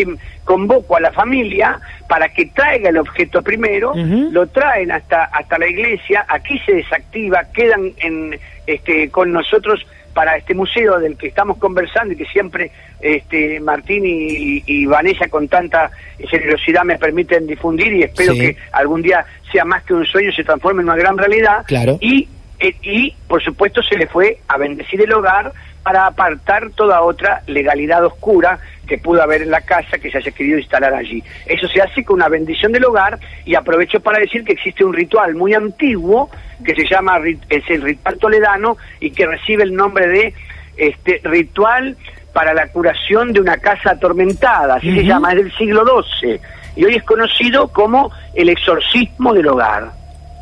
convoco 0.44 0.96
a 0.96 1.00
la 1.00 1.12
familia 1.12 1.80
para 2.08 2.30
que 2.34 2.48
traiga 2.48 2.90
el 2.90 2.98
objeto 2.98 3.42
primero, 3.42 3.94
lo 3.96 4.48
traen 4.48 4.92
hasta 4.92 5.26
hasta 5.26 5.58
la 5.58 5.68
iglesia, 5.68 6.26
aquí 6.28 6.60
se 6.66 6.74
desactiva, 6.74 7.44
quedan 7.54 7.92
en 7.98 8.40
este 8.66 9.10
con 9.10 9.32
nosotros 9.32 9.86
para 10.14 10.36
este 10.38 10.54
museo 10.56 11.00
del 11.00 11.16
que 11.18 11.28
estamos 11.28 11.58
conversando 11.58 12.14
y 12.14 12.18
que 12.18 12.26
siempre 12.26 12.72
este 13.00 13.60
Martín 13.60 14.04
y, 14.06 14.64
y 14.66 14.86
Vanessa 14.86 15.28
con 15.30 15.48
tanta 15.48 15.92
generosidad 16.18 16.84
me 16.84 16.98
permiten 16.98 17.46
difundir 17.48 17.94
y 17.94 18.04
espero 18.04 18.34
Sí. 18.34 18.40
que 18.40 18.58
algún 18.72 19.02
día 19.02 19.24
sea 19.52 19.64
más 19.66 19.84
que 19.84 19.94
un 19.94 20.06
sueño, 20.06 20.32
se 20.32 20.44
transforme 20.44 20.82
en 20.82 20.90
una 20.90 20.98
gran 20.98 21.18
realidad. 21.18 21.64
Claro. 21.68 21.98
Y 22.02 22.28
y 22.60 23.16
por 23.28 23.44
supuesto 23.44 23.82
se 23.82 23.98
le 23.98 24.08
fue 24.08 24.40
a 24.48 24.58
bendecir 24.58 25.02
el 25.02 25.14
hogar 25.14 25.54
para 25.84 26.06
apartar 26.06 26.70
toda 26.72 27.02
otra 27.02 27.42
legalidad 27.48 28.04
oscura 28.04 28.60
que 28.86 28.98
pudo 28.98 29.22
haber 29.22 29.44
en 29.44 29.52
la 29.52 29.62
casa 29.62 29.98
que 29.98 30.12
se 30.12 30.18
haya 30.18 30.32
querido 30.32 30.58
instalar 30.58 30.94
allí. 30.94 31.24
Eso 31.46 31.68
se 31.68 31.82
hace 31.82 32.04
con 32.04 32.18
una 32.18 32.28
bendición 32.28 32.72
del 32.72 32.86
hogar 32.86 33.20
y 33.46 33.56
aprovecho 33.56 34.00
para 34.00 34.20
decir 34.20 34.44
que 34.44 34.54
existe 34.54 34.84
un 34.84 34.94
ritual 34.94 35.36
muy 35.36 35.54
antiguo 35.54 36.30
que 36.66 36.76
se 36.76 36.88
llama 36.88 37.20
es 37.50 37.64
el 37.70 37.82
ritual 37.82 38.18
toledano 38.18 38.78
y 39.00 39.12
que 39.12 39.26
recibe 39.26 39.64
el 39.64 39.74
nombre 39.74 40.08
de 40.08 40.34
este 40.76 41.22
ritual 41.24 41.96
para 42.34 42.54
la 42.54 42.68
curación 42.68 43.32
de 43.34 43.42
una 43.42 43.58
casa 43.58 43.92
atormentada, 43.92 44.76
así 44.76 44.94
se 44.94 45.04
llama, 45.04 45.32
es 45.32 45.38
del 45.38 45.58
siglo 45.58 45.84
XII 45.84 46.40
y 46.76 46.86
hoy 46.86 46.96
es 46.96 47.04
conocido 47.04 47.68
como 47.70 48.12
el 48.34 48.50
exorcismo 48.50 49.34
del 49.34 49.48
hogar. 49.48 49.99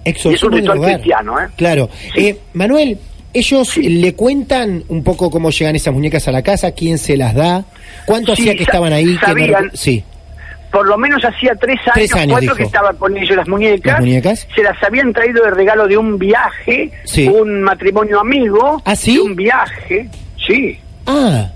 Exorcismo 0.10 0.36
es 0.36 0.43
un 0.43 0.52
ritual 0.74 0.93
cristiano, 0.93 1.39
¿eh? 1.39 1.48
Claro. 1.56 1.89
Eh, 2.15 2.38
Manuel, 2.54 2.98
ellos 3.34 3.78
le 3.78 4.13
cuentan 4.15 4.84
un 4.88 5.04
poco 5.04 5.30
cómo 5.30 5.50
llegan 5.52 5.76
esas 5.76 5.93
muñecas 5.93 6.28
a 6.28 6.32
la 6.32 6.41
casa, 6.41 6.72
quién 6.72 6.98
se 6.98 7.17
las 7.17 7.36
da, 7.36 7.65
cuánto 8.06 8.36
Sí, 8.36 8.43
hacía 8.43 8.56
que 8.56 8.63
estaban 8.63 8.93
ahí. 8.93 9.15
sabían. 9.17 9.70
sí. 9.74 10.04
por 10.72 10.86
lo 10.88 10.98
menos 10.98 11.24
hacía 11.24 11.54
tres 11.56 11.78
años, 11.86 11.93
Tres 11.93 12.13
años, 12.15 12.28
cuatro 12.32 12.41
dijo. 12.41 12.56
que 12.58 12.63
estaban 12.63 12.96
con 12.98 13.17
ellos 13.17 13.36
las 13.38 13.48
muñecas. 13.48 13.93
¿Las 13.93 14.00
muñecas? 14.02 14.48
Se 14.54 14.62
las 14.63 14.84
habían 14.84 15.13
traído 15.13 15.43
de 15.43 15.52
regalo 15.52 15.88
de 15.88 15.98
un 15.98 16.17
viaje, 16.20 16.91
Sí. 17.06 17.28
un 17.28 17.62
matrimonio 17.63 18.20
amigo. 18.20 18.82
¿Ah, 18.86 18.96
sí? 18.96 19.15
De 19.15 19.22
un 19.22 19.36
viaje, 19.36 20.10
sí. 20.46 20.78
Ah, 21.06 21.50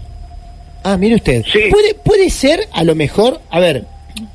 ah, 0.84 0.98
mire 0.98 1.16
usted. 1.16 1.44
Sí. 1.52 1.64
Puede, 1.70 1.94
puede 1.94 2.30
ser, 2.30 2.62
a 2.72 2.84
lo 2.86 2.96
mejor, 2.96 3.42
a 3.50 3.60
ver, 3.60 3.86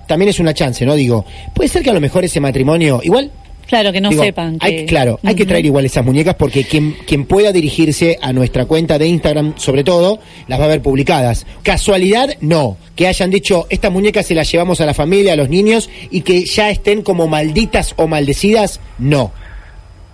también 0.06 0.28
es 0.28 0.38
una 0.40 0.52
chance, 0.52 0.84
¿no? 0.84 0.94
Digo, 0.94 1.24
puede 1.54 1.68
ser 1.68 1.82
que 1.82 1.90
a 1.90 1.94
lo 1.94 2.00
mejor 2.00 2.24
ese 2.24 2.38
matrimonio, 2.40 3.00
igual 3.02 3.30
Claro, 3.66 3.92
que 3.92 4.00
no 4.00 4.10
Digo, 4.10 4.22
sepan. 4.22 4.58
Que... 4.58 4.66
hay- 4.66 4.86
claro, 4.86 5.18
hay 5.24 5.34
que 5.34 5.44
traer 5.44 5.64
igual 5.66 5.84
esas 5.84 6.04
muñecas 6.04 6.34
porque 6.36 6.64
quien, 6.64 6.92
quien 7.06 7.24
pueda 7.24 7.50
dirigirse 7.52 8.18
a 8.22 8.32
nuestra 8.32 8.64
cuenta 8.66 8.98
de 8.98 9.06
Instagram, 9.08 9.54
sobre 9.56 9.82
todo, 9.84 10.20
las 10.46 10.60
va 10.60 10.64
a 10.66 10.68
ver 10.68 10.82
publicadas. 10.82 11.46
Casualidad, 11.62 12.28
no. 12.40 12.76
Que 12.94 13.06
hayan 13.08 13.30
dicho, 13.30 13.66
estas 13.68 13.90
muñecas 13.90 14.26
se 14.26 14.34
las 14.34 14.50
llevamos 14.50 14.80
a 14.80 14.86
la 14.86 14.94
familia, 14.94 15.32
a 15.32 15.36
los 15.36 15.48
niños, 15.48 15.90
y 16.10 16.20
que 16.22 16.44
ya 16.44 16.70
estén 16.70 17.02
como 17.02 17.26
malditas 17.26 17.92
o 17.96 18.06
maldecidas, 18.06 18.80
no. 18.98 19.32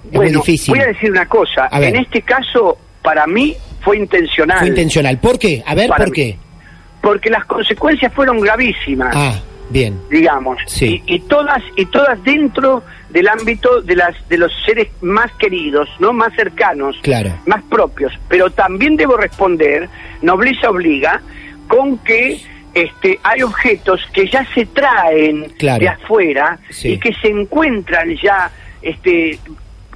Es 0.06 0.10
muy 0.12 0.16
bueno, 0.26 0.38
difícil. 0.40 0.74
voy 0.74 0.82
a 0.82 0.86
decir 0.86 1.10
una 1.10 1.28
cosa. 1.28 1.66
A 1.66 1.78
ver. 1.78 1.94
En 1.94 2.02
este 2.02 2.22
caso, 2.22 2.76
para 3.02 3.26
mí, 3.26 3.54
fue 3.82 3.98
intencional. 3.98 4.58
Fue 4.60 4.68
intencional. 4.68 5.18
¿Por 5.18 5.38
qué? 5.38 5.62
A 5.66 5.74
ver, 5.74 5.88
Para 5.88 6.04
¿por 6.04 6.10
mí. 6.10 6.14
qué? 6.16 6.38
Porque 7.00 7.30
las 7.30 7.44
consecuencias 7.46 8.12
fueron 8.14 8.40
gravísimas. 8.40 9.12
Ah, 9.14 9.40
bien. 9.70 9.98
digamos 10.10 10.58
Sí. 10.66 11.02
y, 11.06 11.14
y 11.16 11.20
todas 11.20 11.62
y 11.76 11.86
todas 11.86 12.22
dentro 12.24 12.82
del 13.12 13.28
ámbito 13.28 13.80
de 13.82 13.94
las 13.96 14.28
de 14.28 14.38
los 14.38 14.50
seres 14.64 14.88
más 15.02 15.30
queridos 15.32 15.88
no 16.00 16.12
más 16.12 16.34
cercanos 16.34 16.96
Claro. 17.02 17.30
más 17.46 17.62
propios 17.64 18.12
pero 18.28 18.50
también 18.50 18.96
debo 18.96 19.16
responder 19.16 19.88
nobleza 20.22 20.70
obliga 20.70 21.20
con 21.68 21.98
que 21.98 22.40
este 22.74 23.18
hay 23.22 23.42
objetos 23.42 24.00
que 24.14 24.26
ya 24.28 24.46
se 24.54 24.64
traen 24.66 25.44
Claro. 25.58 25.80
de 25.80 25.88
afuera 25.88 26.58
Sí. 26.70 26.92
y 26.94 26.98
que 26.98 27.12
se 27.20 27.28
encuentran 27.28 28.16
ya 28.16 28.50
este 28.80 29.38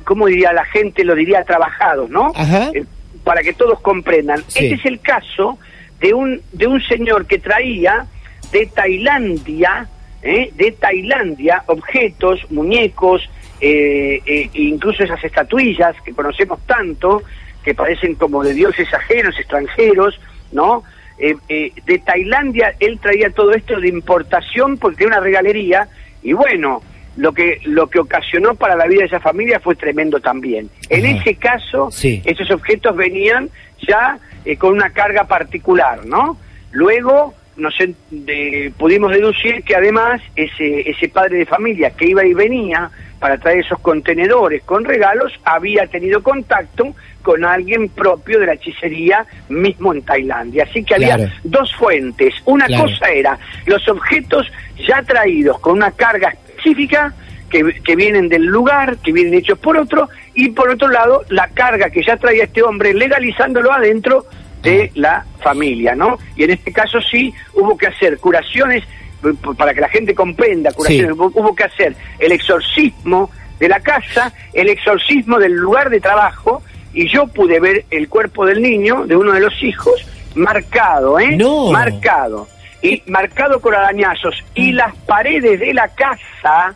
cómo 0.05 0.26
diría 0.26 0.52
la 0.52 0.64
gente 0.66 1.02
lo 1.02 1.14
diría 1.14 1.42
trabajados 1.44 2.11
no 2.11 2.33
Ajá. 2.35 2.70
Eh, 2.74 2.85
para 3.24 3.42
que 3.42 3.55
todos 3.55 3.81
comprendan. 3.81 4.38
Sí. 4.46 4.66
Este 4.66 4.74
es 4.76 4.85
el 4.87 5.00
caso 5.00 5.59
de 5.98 6.14
un, 6.14 6.40
de 6.52 6.68
un 6.68 6.81
señor 6.83 7.26
que 7.26 7.38
traía 7.40 8.07
de 8.52 8.66
Tailandia, 8.66 9.88
¿eh? 10.27 10.51
de 10.55 10.73
Tailandia, 10.73 11.62
objetos, 11.67 12.41
muñecos, 12.51 13.23
eh, 13.61 14.21
eh, 14.27 14.51
incluso 14.55 15.05
esas 15.05 15.23
estatuillas 15.23 15.95
que 16.05 16.12
conocemos 16.12 16.59
tanto, 16.67 17.23
que 17.65 17.75
parecen 17.75 18.15
como 18.17 18.43
de 18.43 18.53
dioses 18.55 18.93
ajenos, 18.93 19.39
extranjeros, 19.39 20.19
¿no? 20.53 20.83
De 21.19 22.03
Tailandia 22.05 22.75
él 22.79 22.99
traía 23.01 23.31
todo 23.31 23.53
esto 23.53 23.81
de 23.81 23.89
importación 23.89 24.77
porque 24.77 25.05
era 25.05 25.17
una 25.17 25.21
regalería 25.21 25.89
y 26.23 26.35
bueno, 26.35 26.83
lo 27.17 27.33
que 27.33 27.61
lo 27.65 27.89
que 27.89 27.99
ocasionó 28.01 28.55
para 28.55 28.77
la 28.77 28.87
vida 28.87 29.01
de 29.01 29.07
esa 29.07 29.21
familia 29.21 29.59
fue 29.61 29.75
tremendo 29.75 30.21
también. 30.21 30.69
En 30.91 31.07
Ajá. 31.07 31.17
ese 31.19 31.35
caso, 31.37 31.91
Sí. 31.91 32.21
esos 32.27 32.51
objetos 32.51 32.95
venían 32.95 33.49
ya 33.89 34.19
eh, 34.45 34.57
con 34.59 34.75
una 34.75 34.91
carga 34.91 35.25
particular, 35.25 36.05
¿no? 36.05 36.37
Luego 36.73 37.35
nos 37.57 37.75
de- 38.11 38.73
pudimos 38.79 39.12
deducir 39.12 39.62
que 39.62 39.75
además 39.77 40.21
ese, 40.35 40.88
ese 40.90 41.09
padre 41.09 41.38
de 41.38 41.47
familia 41.47 41.90
que 41.90 42.07
iba 42.07 42.25
y 42.25 42.35
venía 42.35 42.90
para 43.19 43.38
traer 43.38 43.61
esos 43.61 43.79
contenedores 43.81 44.62
con 44.64 44.85
regalos 44.85 45.33
había 45.45 45.87
tenido 45.87 46.23
contacto 46.23 46.95
con 47.23 47.45
alguien 47.45 47.88
propio 47.88 48.38
de 48.38 48.47
la 48.47 48.53
hechicería 48.55 49.25
mismo 49.49 49.92
en 49.95 50.03
Tailandia. 50.03 50.64
Así 50.69 50.85
que 50.85 50.95
había 50.95 51.16
Claro. 51.16 51.33
dos 51.42 51.75
fuentes. 51.75 52.35
Una 52.45 52.66
Claro. 52.66 52.85
cosa 52.85 53.09
era 53.09 53.38
los 53.64 53.88
objetos 53.88 54.47
ya 54.87 55.03
traídos 55.03 55.59
con 55.61 55.77
una 55.79 55.90
carga 55.90 56.29
específica 56.29 57.14
que, 57.51 57.81
que 57.83 57.97
vienen 57.97 58.29
del 58.29 58.45
lugar, 58.45 58.99
que 58.99 59.12
vienen 59.12 59.35
hechos 59.35 59.59
por 59.59 59.77
otro, 59.79 60.09
y 60.35 60.51
por 60.51 60.69
otro 60.69 60.88
lado 60.88 61.25
la 61.31 61.49
carga 61.49 61.88
que 61.90 62.03
ya 62.05 62.16
traía 62.19 62.45
este 62.45 62.62
hombre 62.62 62.92
legalizándolo 62.92 63.73
adentro 63.73 64.27
de 64.70 64.90
la 64.94 65.24
familia, 65.42 65.94
¿no? 65.94 66.18
Y 66.37 66.44
en 66.44 66.50
este 66.50 66.72
caso 66.72 67.00
sí 67.00 67.33
hubo 67.55 67.76
que 67.76 67.87
hacer 67.87 68.18
curaciones, 68.18 68.85
p- 69.22 69.33
para 69.57 69.72
que 69.74 69.81
la 69.81 69.88
gente 69.88 70.14
comprenda, 70.14 70.72
curaciones, 70.72 71.07
Sí. 71.07 71.12
hubo, 71.12 71.26
hubo 71.35 71.55
que 71.55 71.64
hacer 71.64 71.94
el 72.18 72.33
exorcismo 72.33 73.31
de 73.59 73.68
la 73.68 73.81
casa, 73.81 74.33
el 74.52 74.68
exorcismo 74.68 75.38
del 75.38 75.52
lugar 75.55 75.88
de 75.90 76.00
trabajo, 76.00 76.62
y 76.92 77.09
yo 77.09 77.26
pude 77.26 77.61
ver 77.61 77.85
el 77.90 78.09
cuerpo 78.09 78.44
del 78.46 78.62
niño, 78.62 79.07
de 79.07 79.16
uno 79.16 79.33
de 79.33 79.40
los 79.40 79.62
hijos, 79.62 79.94
marcado, 80.35 81.18
¿eh? 81.18 81.37
No. 81.37 81.70
Marcado. 81.70 82.48
Y 82.83 83.02
marcado 83.07 83.61
con 83.61 83.74
arañazos. 83.74 84.35
Y 84.55 84.72
Mm. 84.72 84.76
las 84.76 84.94
paredes 85.07 85.59
de 85.61 85.72
la 85.74 85.88
casa 85.88 86.74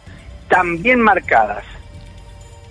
también 0.48 1.00
marcadas. 1.00 1.64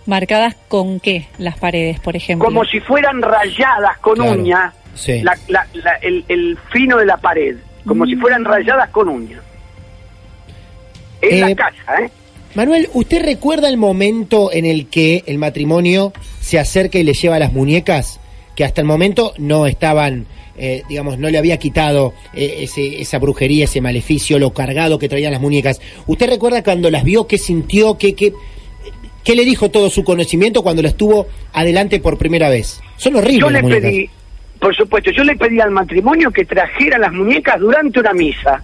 ¿Marcadas 0.05 0.55
con 0.67 0.99
qué 0.99 1.27
las 1.37 1.57
paredes, 1.59 1.99
por 1.99 2.15
ejemplo? 2.15 2.45
Como 2.45 2.65
si 2.65 2.79
fueran 2.79 3.21
rayadas 3.21 3.97
con 3.99 4.15
Claro. 4.15 4.31
uña 4.31 4.73
Sí. 4.99 5.21
la- 5.21 5.37
la- 5.47 5.67
la- 5.73 5.95
el, 6.01 6.25
el 6.27 6.57
fino 6.73 6.97
de 6.97 7.05
la 7.05 7.17
pared. 7.17 7.55
Como 7.85 8.05
si 8.05 8.15
fueran 8.17 8.43
rayadas 8.43 8.89
con 8.89 9.07
uña. 9.09 9.39
En 11.21 11.37
Eh, 11.37 11.39
la 11.41 11.55
casa, 11.55 12.01
¿eh? 12.03 12.09
Manuel, 12.55 12.89
¿usted 12.93 13.23
recuerda 13.23 13.69
el 13.69 13.77
momento 13.77 14.51
en 14.51 14.65
el 14.65 14.87
que 14.87 15.23
el 15.27 15.37
matrimonio 15.37 16.13
se 16.41 16.57
acerca 16.59 16.97
y 16.99 17.03
le 17.03 17.13
lleva 17.13 17.39
las 17.39 17.53
muñecas? 17.53 18.19
Que 18.55 18.63
hasta 18.65 18.81
el 18.81 18.87
momento 18.87 19.33
no 19.37 19.67
estaban, 19.67 20.25
eh, 20.57 20.83
digamos, 20.89 21.17
no 21.17 21.29
le 21.29 21.37
había 21.37 21.57
quitado 21.57 22.13
eh, 22.33 22.57
ese, 22.61 23.01
esa 23.01 23.19
brujería, 23.19 23.65
ese 23.65 23.81
maleficio, 23.81 24.39
lo 24.39 24.51
cargado 24.51 24.97
que 24.99 25.07
traían 25.07 25.31
las 25.31 25.41
muñecas. 25.41 25.79
¿Usted 26.07 26.27
recuerda 26.29 26.63
cuando 26.63 26.89
las 26.91 27.03
vio, 27.03 27.27
qué 27.27 27.37
sintió, 27.37 27.97
qué, 27.97 28.15
qué, 28.15 28.33
qué 29.23 29.35
le 29.35 29.45
dijo 29.45 29.69
todo 29.69 29.89
su 29.89 30.03
conocimiento 30.03 30.63
cuando 30.63 30.81
las 30.81 30.95
tuvo 30.95 31.27
adelante 31.53 31.99
por 31.99 32.17
primera 32.17 32.49
vez? 32.49 32.81
Son 32.97 33.15
horribles 33.15 33.39
Yo 33.61 33.69
le 33.69 33.81
pedí, 33.81 34.09
por 34.59 34.75
supuesto, 34.75 35.11
yo 35.11 35.23
le 35.23 35.35
pedí 35.35 35.59
al 35.59 35.71
matrimonio 35.71 36.31
que 36.31 36.45
trajera 36.45 36.97
las 36.97 37.11
muñecas 37.13 37.59
durante 37.59 37.99
una 37.99 38.13
misa. 38.13 38.61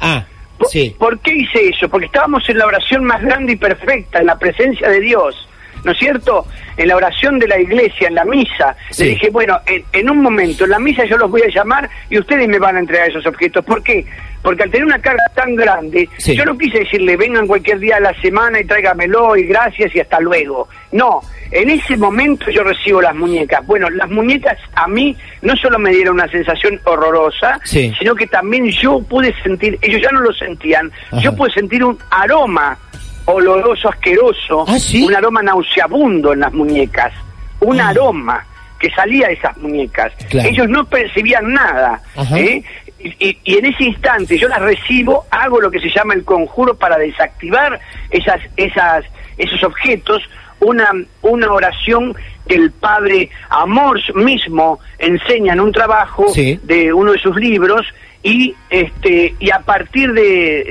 Ah, 0.00 0.24
¿Por, 0.58 0.68
sí. 0.68 0.96
¿Por 0.98 1.18
qué 1.20 1.34
hice 1.34 1.68
eso? 1.68 1.88
Porque 1.88 2.06
estábamos 2.06 2.48
en 2.48 2.58
la 2.58 2.66
oración 2.66 3.04
más 3.04 3.22
grande 3.22 3.52
y 3.52 3.56
perfecta, 3.56 4.20
en 4.20 4.26
la 4.26 4.38
presencia 4.38 4.88
de 4.88 5.00
Dios, 5.00 5.48
¿no 5.84 5.92
es 5.92 5.98
cierto? 5.98 6.46
En 6.76 6.88
la 6.88 6.96
oración 6.96 7.38
de 7.38 7.48
la 7.48 7.58
iglesia, 7.60 8.08
en 8.08 8.14
la 8.14 8.24
misa. 8.24 8.76
Sí. 8.90 9.04
Le 9.04 9.10
dije, 9.10 9.30
bueno, 9.30 9.58
en, 9.66 9.84
en 9.92 10.10
un 10.10 10.22
momento, 10.22 10.64
en 10.64 10.70
la 10.70 10.78
misa 10.78 11.04
yo 11.04 11.16
los 11.18 11.30
voy 11.30 11.42
a 11.42 11.48
llamar 11.54 11.88
y 12.08 12.18
ustedes 12.18 12.48
me 12.48 12.58
van 12.58 12.76
a 12.76 12.80
entregar 12.80 13.08
esos 13.08 13.26
objetos. 13.26 13.64
¿Por 13.64 13.82
qué? 13.82 14.04
Porque 14.42 14.64
al 14.64 14.70
tener 14.72 14.84
una 14.86 14.98
carga 14.98 15.22
tan 15.34 15.54
grande, 15.54 16.08
Sí. 16.18 16.34
yo 16.36 16.44
no 16.44 16.58
quise 16.58 16.80
decirle, 16.80 17.16
vengan 17.16 17.46
cualquier 17.46 17.78
día 17.78 17.96
de 17.96 18.00
la 18.02 18.20
semana 18.20 18.58
y 18.60 18.64
tráigamelo 18.64 19.36
y 19.36 19.44
gracias 19.44 19.94
y 19.94 20.00
hasta 20.00 20.18
luego. 20.18 20.68
No, 20.90 21.20
en 21.52 21.70
ese 21.70 21.96
momento 21.96 22.50
yo 22.50 22.64
recibo 22.64 23.00
las 23.00 23.14
muñecas. 23.14 23.64
Bueno, 23.66 23.88
las 23.90 24.10
muñecas 24.10 24.58
a 24.74 24.88
mí 24.88 25.16
no 25.42 25.54
solo 25.56 25.78
me 25.78 25.90
dieron 25.90 26.14
una 26.14 26.28
sensación 26.28 26.80
horrorosa, 26.84 27.60
Sí. 27.64 27.92
sino 27.98 28.14
que 28.16 28.26
también 28.26 28.66
yo 28.70 29.00
pude 29.02 29.32
sentir, 29.44 29.78
ellos 29.80 30.00
ya 30.02 30.10
no 30.10 30.20
lo 30.20 30.32
sentían, 30.32 30.90
Ajá. 31.12 31.20
yo 31.22 31.36
pude 31.36 31.52
sentir 31.52 31.84
un 31.84 31.96
aroma 32.10 32.76
oloroso, 33.26 33.88
asqueroso, 33.88 34.64
¿Ah, 34.68 34.78
sí? 34.78 35.04
un 35.04 35.14
aroma 35.14 35.42
nauseabundo 35.42 36.32
en 36.32 36.40
las 36.40 36.52
muñecas, 36.52 37.12
un 37.60 37.80
Ah. 37.80 37.88
aroma 37.90 38.44
que 38.78 38.90
salía 38.90 39.28
de 39.28 39.34
esas 39.34 39.56
muñecas. 39.58 40.12
Claro. 40.28 40.48
Ellos 40.48 40.68
no 40.68 40.84
percibían 40.86 41.52
nada. 41.52 42.00
¿eh? 42.36 42.62
Y, 42.98 43.28
y- 43.28 43.38
y 43.44 43.58
en 43.58 43.66
ese 43.66 43.84
instante 43.84 44.36
yo 44.38 44.48
las 44.48 44.60
recibo, 44.60 45.24
hago 45.30 45.60
lo 45.60 45.70
que 45.70 45.78
se 45.80 45.88
llama 45.90 46.14
el 46.14 46.24
conjuro 46.24 46.74
para 46.76 46.98
desactivar 46.98 47.78
esas, 48.10 48.40
esas, 48.56 49.04
esos 49.38 49.62
objetos, 49.62 50.22
una, 50.60 50.88
una 51.22 51.52
oración 51.52 52.14
que 52.48 52.54
el 52.56 52.70
padre 52.72 53.30
Amor 53.50 54.00
mismo 54.16 54.78
enseña 54.98 55.52
en 55.52 55.60
un 55.60 55.72
trabajo 55.72 56.28
Sí. 56.30 56.58
de 56.64 56.92
uno 56.92 57.12
de 57.12 57.18
sus 57.18 57.36
libros 57.36 57.86
y 58.24 58.54
este 58.70 59.34
y 59.40 59.50
a 59.50 59.58
partir 59.60 60.12
de, 60.12 60.22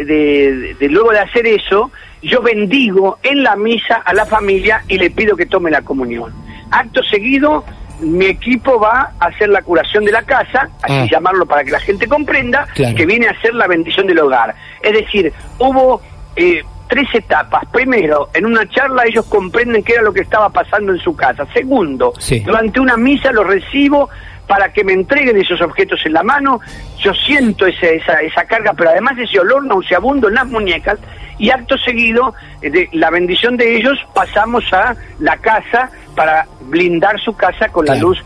de- 0.05 0.75
de 0.79 0.89
luego 0.89 1.11
de 1.11 1.19
hacer 1.19 1.45
eso 1.47 1.91
yo 2.21 2.41
bendigo 2.41 3.17
en 3.23 3.43
la 3.43 3.55
misa 3.55 3.95
a 4.05 4.13
la 4.13 4.25
familia 4.25 4.83
y 4.87 4.97
le 4.97 5.09
pido 5.09 5.35
que 5.35 5.45
tome 5.45 5.71
la 5.71 5.81
comunión 5.81 6.33
acto 6.71 7.01
seguido 7.03 7.63
mi 8.01 8.25
equipo 8.25 8.79
va 8.79 9.13
a 9.19 9.25
hacer 9.27 9.49
la 9.49 9.61
curación 9.61 10.03
de 10.05 10.11
la 10.11 10.23
casa 10.23 10.69
así 10.81 10.93
Ah. 10.93 11.07
llamarlo 11.11 11.45
para 11.45 11.63
que 11.63 11.71
la 11.71 11.79
gente 11.79 12.07
comprenda 12.07 12.65
Claro. 12.73 12.95
que 12.95 13.05
viene 13.05 13.27
a 13.27 13.31
hacer 13.31 13.53
la 13.53 13.67
bendición 13.67 14.07
del 14.07 14.19
hogar 14.19 14.55
es 14.81 14.93
decir 14.93 15.31
hubo 15.59 16.01
eh, 16.35 16.63
tres 16.87 17.07
etapas. 17.13 17.63
Primero, 17.71 18.29
en 18.33 18.45
una 18.45 18.67
charla 18.67 19.03
ellos 19.05 19.25
comprenden 19.27 19.81
qué 19.81 19.93
era 19.93 20.01
lo 20.01 20.11
que 20.11 20.19
estaba 20.21 20.49
pasando 20.49 20.91
en 20.91 20.99
su 20.99 21.15
casa. 21.15 21.45
Segundo, 21.53 22.11
Sí. 22.19 22.41
durante 22.41 22.81
una 22.81 22.97
misa 22.97 23.31
los 23.31 23.47
recibo 23.47 24.09
para 24.51 24.67
que 24.73 24.83
me 24.83 24.91
entreguen 24.91 25.37
esos 25.37 25.61
objetos 25.61 26.01
en 26.05 26.11
la 26.11 26.23
mano. 26.23 26.59
Yo 26.99 27.13
siento 27.13 27.65
esa, 27.65 27.87
esa 28.19 28.43
carga, 28.43 28.73
pero 28.75 28.89
además 28.89 29.13
ese 29.17 29.39
olor 29.39 29.65
nauseabundo 29.65 30.27
en 30.27 30.33
las 30.35 30.45
muñecas. 30.47 30.99
Y 31.37 31.49
acto 31.51 31.77
seguido, 31.77 32.33
eh, 32.61 32.69
de 32.69 32.89
la 32.91 33.09
bendición 33.11 33.55
de 33.55 33.77
ellos, 33.77 33.97
pasamos 34.13 34.65
a 34.73 34.93
la 35.19 35.37
casa 35.37 35.89
para 36.17 36.45
blindar 36.63 37.17
su 37.21 37.33
casa 37.33 37.69
con 37.69 37.85
la 37.85 37.93
luz 38.01 38.17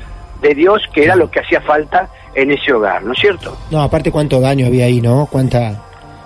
de 0.42 0.56
Dios, 0.56 0.82
que 0.92 1.04
era 1.04 1.16
lo 1.16 1.30
que 1.30 1.42
hacía 1.42 1.62
falta 1.62 2.10
en 2.34 2.50
ese 2.50 2.74
hogar, 2.74 3.04
¿no 3.04 3.14
es 3.14 3.20
cierto? 3.20 3.56
No, 3.70 3.84
aparte 3.84 4.12
cuánto 4.12 4.42
daño 4.42 4.66
había 4.66 4.86
ahí, 4.86 5.02
¿no? 5.02 5.28
Cuánta, 5.32 5.80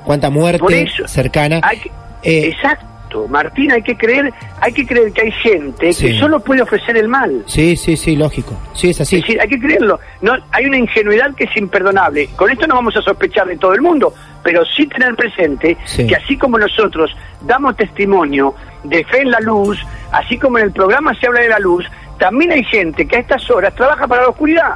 cuánta 0.05 0.29
muerte 0.29 0.88
cercana. 1.07 1.59
hay 1.62 1.77
que- 1.79 1.91
Eh, 2.23 2.47
exacto, 2.47 2.85
Martín, 3.28 3.72
hay 3.72 3.82
que 3.82 3.95
creer, 3.98 4.32
hay 4.62 4.72
que 4.74 4.86
creer 4.86 5.12
que 5.12 5.22
hay 5.22 5.32
gente 5.32 5.93
Sí. 5.93 6.08
que 6.08 6.19
solo 6.19 6.39
puede 6.39 6.62
ofrecer 6.62 6.95
el 6.98 7.08
mal. 7.08 7.43
Sí, 7.48 7.76
sí, 7.76 7.98
sí, 7.98 8.15
lógico. 8.15 8.54
Sí, 8.74 8.89
es 8.89 9.02
así. 9.02 9.17
Es 9.17 9.22
decir, 9.24 9.41
hay 9.41 9.48
que 9.48 9.60
creerlo. 9.60 10.00
No, 10.22 10.34
hay 10.52 10.65
una 10.65 10.78
ingenuidad 10.78 11.34
que 11.36 11.45
es 11.45 11.58
imperdonable. 11.58 12.30
Con 12.36 12.50
esto 12.52 12.67
no 12.67 12.76
vamos 12.76 12.95
a 12.95 13.02
sospechar 13.02 13.48
de 13.48 13.58
todo 13.58 13.74
el 13.74 13.82
mundo, 13.82 14.13
pero 14.43 14.63
sí 14.65 14.86
tener 14.88 15.15
presente 15.15 15.76
Sí. 15.86 16.06
que 16.08 16.15
así 16.15 16.38
como 16.38 16.58
nosotros 16.58 17.12
damos 17.41 17.76
testimonio 17.76 18.54
de 18.84 19.04
fe 19.06 19.22
en 19.22 19.32
la 19.32 19.39
luz, 19.39 19.78
así 20.12 20.38
como 20.38 20.58
en 20.60 20.65
el 20.65 20.72
programa 20.72 21.13
se 21.19 21.28
habla 21.28 21.41
de 21.41 21.50
la 21.50 21.60
luz, 21.60 21.86
también 22.19 22.52
hay 22.52 22.63
gente 22.65 23.06
que 23.08 23.15
a 23.17 23.19
estas 23.19 23.50
horas 23.50 23.74
trabaja 23.76 24.08
para 24.08 24.22
la 24.24 24.30
oscuridad. 24.30 24.76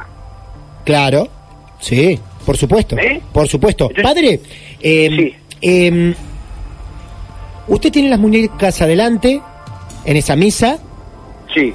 Claro, 0.84 1.28
sí, 1.78 2.18
por 2.44 2.56
supuesto, 2.56 2.96
¿Eh? 2.98 3.20
por 3.32 3.48
supuesto. 3.48 3.88
Entonces- 3.90 4.04
Padre, 4.04 4.40
eh, 4.80 5.08
Sí. 5.10 5.36
eh, 5.62 6.14
usted 7.68 7.90
tiene 7.92 8.08
las 8.08 8.18
muñecas 8.18 8.80
adelante 8.82 9.40
en 10.04 10.16
esa 10.16 10.36
misa, 10.36 10.78
Sí. 11.54 11.72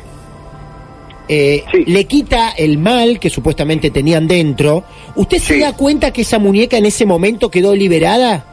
eh, 1.28 1.64
Sí. 1.72 1.84
le 1.86 2.06
quita 2.06 2.52
el 2.52 2.78
mal 2.78 3.20
que 3.20 3.30
supuestamente 3.30 3.92
tenían 3.92 4.28
dentro. 4.28 4.84
¿Usted 5.16 5.38
se 5.40 5.60
da 5.60 5.74
cuenta 5.74 6.12
que 6.12 6.22
esa 6.22 6.40
muñeca 6.40 6.78
en 6.78 6.86
ese 6.86 7.06
momento 7.06 7.50
quedó 7.52 7.76
liberada? 7.76 8.46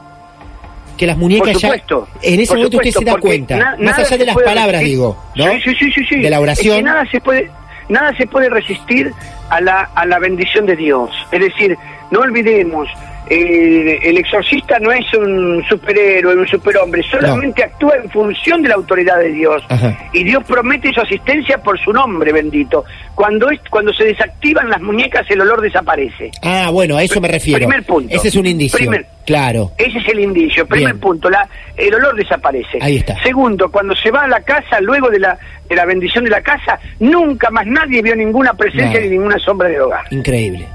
Que 0.96 1.06
las 1.06 1.16
muñecas 1.18 1.52
Por 1.52 1.60
ya... 1.62 1.68
supuesto. 1.68 2.08
En 2.22 2.40
ese 2.40 2.48
por 2.48 2.56
momento 2.58 2.76
usted 2.78 2.90
se 2.90 3.04
da 3.04 3.16
cuenta, 3.18 3.56
na- 3.58 3.76
más 3.80 3.98
allá 3.98 4.16
de 4.16 4.26
las 4.26 4.34
palabras, 4.36 4.66
resistir. 4.80 4.88
digo, 4.90 5.16
¿no? 5.34 5.44
Sí, 5.52 5.60
sí, 5.64 5.74
sí, 5.78 5.92
sí, 5.92 6.04
sí. 6.08 6.20
De 6.20 6.30
la 6.30 6.36
Es 6.36 6.42
oración. 6.42 6.76
que 6.78 6.82
nada 6.82 7.04
se 7.10 7.20
puede, 7.20 7.50
nada 7.88 8.16
se 8.16 8.26
puede 8.26 8.48
resistir 8.48 9.12
a 9.50 9.60
la, 9.60 9.90
a 9.94 10.06
la 10.06 10.18
bendición 10.18 10.64
de 10.66 10.74
Dios. 10.76 11.10
Es 11.32 11.40
decir, 11.40 11.76
no 12.10 12.20
olvidemos, 12.20 12.88
eh, 13.28 13.98
el 14.02 14.18
exorcista 14.18 14.78
no 14.78 14.92
es 14.92 15.04
un 15.14 15.64
superhéroe, 15.68 16.36
un 16.36 16.46
superhombre, 16.46 17.02
solamente 17.10 17.64
actúa 17.64 17.94
en 18.02 18.10
función 18.10 18.62
de 18.62 18.68
la 18.68 18.76
autoridad 18.76 19.18
de 19.18 19.32
Dios. 19.32 19.62
Ajá. 19.68 19.96
Y 20.12 20.24
Dios 20.24 20.42
promete 20.46 20.92
su 20.92 21.00
asistencia 21.00 21.58
por 21.58 21.78
su 21.80 21.92
nombre 21.92 22.32
bendito. 22.32 22.84
Cuando, 23.14 23.50
es, 23.50 23.60
cuando 23.70 23.92
se 23.94 24.04
desactivan 24.04 24.68
las 24.68 24.80
muñecas, 24.80 25.24
el 25.30 25.40
olor 25.40 25.60
desaparece. 25.60 26.30
Ah, 26.42 26.70
bueno, 26.70 26.96
a 26.96 27.02
eso 27.02 27.20
me 27.20 27.28
refiero. 27.28 27.58
Primer 27.66 27.82
punto. 27.84 28.14
Ese 28.14 28.28
es 28.28 28.36
un 28.36 28.46
indicio. 28.46 28.78
Primer- 28.78 29.06
Claro. 29.26 29.72
Ese 29.76 29.98
es 29.98 30.08
el 30.08 30.20
indicio. 30.20 30.64
Primer 30.68 30.92
Bien. 30.92 31.00
punto, 31.00 31.28
la, 31.28 31.48
el 31.76 31.92
olor 31.94 32.14
desaparece. 32.14 32.78
Ahí 32.80 32.98
está. 32.98 33.20
Segundo, 33.24 33.72
cuando 33.72 33.92
se 33.96 34.12
va 34.12 34.22
a 34.22 34.28
la 34.28 34.40
casa, 34.42 34.80
luego 34.80 35.10
de 35.10 35.18
la, 35.18 35.36
de 35.68 35.74
la 35.74 35.84
bendición 35.84 36.22
de 36.22 36.30
la 36.30 36.40
casa, 36.42 36.78
nunca 37.00 37.50
más 37.50 37.66
nadie 37.66 38.02
vio 38.02 38.14
ninguna 38.14 38.52
presencia 38.54 39.00
ni 39.00 39.08
ninguna 39.08 39.36
sombra 39.40 39.68
del 39.68 39.80
hogar. 39.80 40.04
Increíble. 40.12 40.68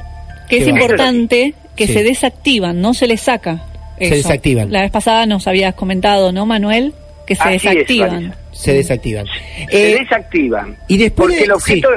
Que 0.50 0.58
es 0.58 0.68
importante 0.68 1.54
que 1.82 1.88
Sí. 1.88 1.94
se 1.94 2.04
desactivan, 2.04 2.82
no 2.82 2.94
se 2.94 3.08
les 3.08 3.22
saca. 3.22 3.66
Se 4.00 4.10
desactivan. 4.16 4.72
La 4.72 4.82
vez 4.82 4.92
pasada 4.92 5.26
nos 5.26 5.48
habías 5.48 5.76
comentado, 5.76 6.32
¿no, 6.32 6.46
Manuel? 6.46 6.94
Que 7.28 7.36
se 7.36 7.44
Así 7.44 7.56
es, 7.56 7.64
desactivan. 7.64 8.36
Se 8.52 8.74
desactivan. 8.74 9.26
se 9.70 9.92
Eh, 9.94 10.00
desactivan. 10.00 10.76
y 10.88 10.98
después 10.98 11.28
Porque 11.28 11.36
de- 11.38 11.44
el 11.46 11.52
objeto 11.52 11.90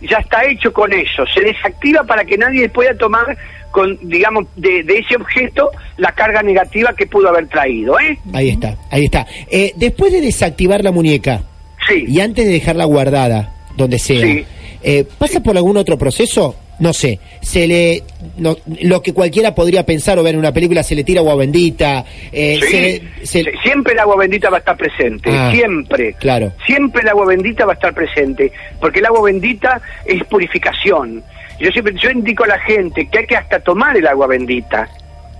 ya 0.00 0.18
está 0.18 0.44
hecho 0.44 0.72
con 0.72 0.92
eso. 0.92 1.24
Se 1.32 1.40
desactiva 1.40 2.02
para 2.04 2.24
que 2.24 2.36
nadie 2.36 2.68
pueda 2.68 2.92
tomar 2.96 3.36
con, 3.70 3.96
digamos, 4.02 4.44
de, 4.56 4.82
de 4.82 4.98
ese 4.98 5.16
objeto 5.16 5.70
la 5.96 6.12
carga 6.12 6.42
negativa 6.42 6.92
que 6.96 7.06
pudo 7.06 7.28
haber 7.28 7.46
traído, 7.48 7.98
¿eh? 8.00 8.18
ahí 8.34 8.50
está, 8.50 8.76
ahí 8.90 9.04
está. 9.04 9.26
Eh, 9.50 9.72
después 9.76 10.12
de 10.12 10.20
desactivar 10.20 10.82
la 10.84 10.90
muñeca 10.92 11.42
Sí. 11.88 12.04
y 12.08 12.20
antes 12.20 12.44
de 12.44 12.52
dejarla 12.52 12.84
guardada, 12.84 13.54
donde 13.76 13.98
sea, 13.98 14.20
Sí. 14.20 14.44
eh, 14.82 15.04
¿pasa 15.18 15.40
por 15.42 15.56
algún 15.56 15.76
otro 15.78 15.96
proceso? 15.96 16.54
No 16.78 16.92
sé, 16.92 17.20
se 17.42 17.66
le 17.66 18.02
no, 18.38 18.56
lo 18.80 19.02
que 19.02 19.12
cualquiera 19.12 19.54
podría 19.54 19.84
pensar 19.86 20.18
o 20.18 20.22
ver 20.22 20.34
en 20.34 20.40
una 20.40 20.52
película 20.52 20.82
se 20.82 20.94
le 20.94 21.04
tira 21.04 21.20
agua 21.20 21.36
bendita, 21.36 22.04
eh, 22.32 22.58
Sí, 22.60 23.26
se- 23.26 23.52
siempre 23.62 23.92
el 23.92 23.98
agua 24.00 24.16
bendita 24.16 24.50
va 24.50 24.56
a 24.56 24.60
estar 24.60 24.76
presente, 24.76 25.30
Ah, 25.30 25.50
siempre. 25.52 26.14
claro. 26.14 26.52
Siempre 26.66 27.02
el 27.02 27.08
agua 27.08 27.26
bendita 27.26 27.66
va 27.66 27.72
a 27.72 27.74
estar 27.74 27.94
presente, 27.94 28.50
porque 28.80 28.98
el 28.98 29.06
agua 29.06 29.22
bendita 29.22 29.80
es 30.04 30.24
purificación. 30.24 31.22
Yo 31.60 31.70
siempre 31.70 31.94
yo 31.96 32.10
indico 32.10 32.42
a 32.44 32.48
la 32.48 32.58
gente 32.60 33.06
que 33.08 33.18
hay 33.20 33.26
que 33.26 33.36
hasta 33.36 33.60
tomar 33.60 33.96
el 33.96 34.06
agua 34.06 34.26
bendita. 34.26 34.88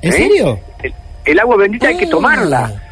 ¿En 0.03 0.11
¿eh? 0.11 0.12
serio? 0.12 0.61
El, 0.83 0.92
el 1.25 1.40
agua 1.40 1.57
bendita 1.57 1.88
hay 1.88 1.97
que 1.97 2.05
Ah. 2.07 2.11
tomarla. 2.11 2.83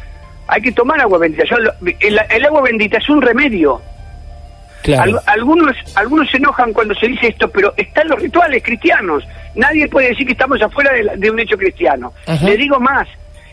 Hay 0.47 0.61
que 0.61 0.71
tomar 0.73 0.99
agua 0.99 1.19
bendita. 1.19 1.43
Yo 1.49 1.55
el 1.99 2.45
agua 2.45 2.61
bendita 2.63 2.97
es 2.97 3.07
un 3.09 3.21
remedio. 3.21 3.81
Claro. 4.83 5.03
Al- 5.03 5.21
algunos, 5.39 5.75
algunos 5.95 6.29
se 6.29 6.37
enojan 6.37 6.73
cuando 6.73 6.93
se 6.95 7.07
dice 7.07 7.27
esto, 7.27 7.47
pero 7.49 7.73
están 7.77 8.07
los 8.07 8.21
rituales 8.21 8.63
cristianos. 8.63 9.23
Nadie 9.55 9.87
puede 9.87 10.09
decir 10.09 10.25
que 10.25 10.31
estamos 10.33 10.61
afuera 10.61 10.91
de, 10.93 11.03
la- 11.03 11.15
de 11.15 11.29
un 11.29 11.39
hecho 11.39 11.57
cristiano. 11.57 12.13
Ajá. 12.25 12.45
Le 12.45 12.57
digo 12.57 12.79
más, 12.79 13.07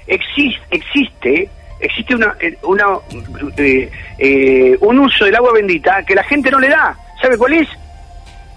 existe, 0.07 0.61
existe, 0.71 1.49
existe 1.81 2.14
una, 2.14 2.35
eh, 2.41 2.57
una, 2.62 2.85
eh, 3.57 3.91
eh, 4.19 4.77
un 4.81 4.99
uso 5.01 5.25
del 5.25 5.35
agua 5.37 5.53
bendita 5.53 6.03
que 6.07 6.14
la 6.14 6.25
gente 6.25 6.51
no 6.51 6.59
le 6.59 6.69
da. 6.69 6.97
¿Sabe 7.21 7.37
cuál 7.37 7.53
es? 7.55 7.69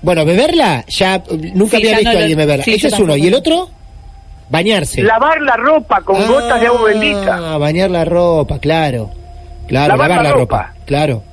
Bueno, 0.02 0.26
beberla, 0.26 0.84
ya 0.88 1.16
eh, 1.16 1.22
nunca 1.54 1.78
Sí, 1.78 1.84
había 1.84 1.92
ya 1.92 1.98
visto 1.98 2.12
no 2.14 2.18
a 2.18 2.22
alguien 2.22 2.38
beberla. 2.38 2.64
sí, 2.64 2.74
Ese 2.76 2.88
es 2.88 3.00
uno. 3.00 3.16
¿Y 3.18 3.28
el 3.28 3.34
otro? 3.36 3.70
Bañarse. 4.50 5.02
Lavar 5.04 5.40
la 5.42 5.56
ropa 5.56 6.02
con 6.02 6.26
gotas 6.28 6.60
de 6.60 6.68
agua 6.68 6.84
bendita. 6.86 7.54
Ah, 7.54 7.58
bañar 7.58 7.90
la 7.90 8.04
ropa, 8.06 8.60
claro. 8.60 9.10
Claro, 9.68 9.88
Lavar 9.94 10.10
lavar, 10.10 10.24
la 10.26 10.30
la 10.32 10.36
ropa. 10.36 10.58
ropa. 10.64 10.74
Claro. 10.86 11.24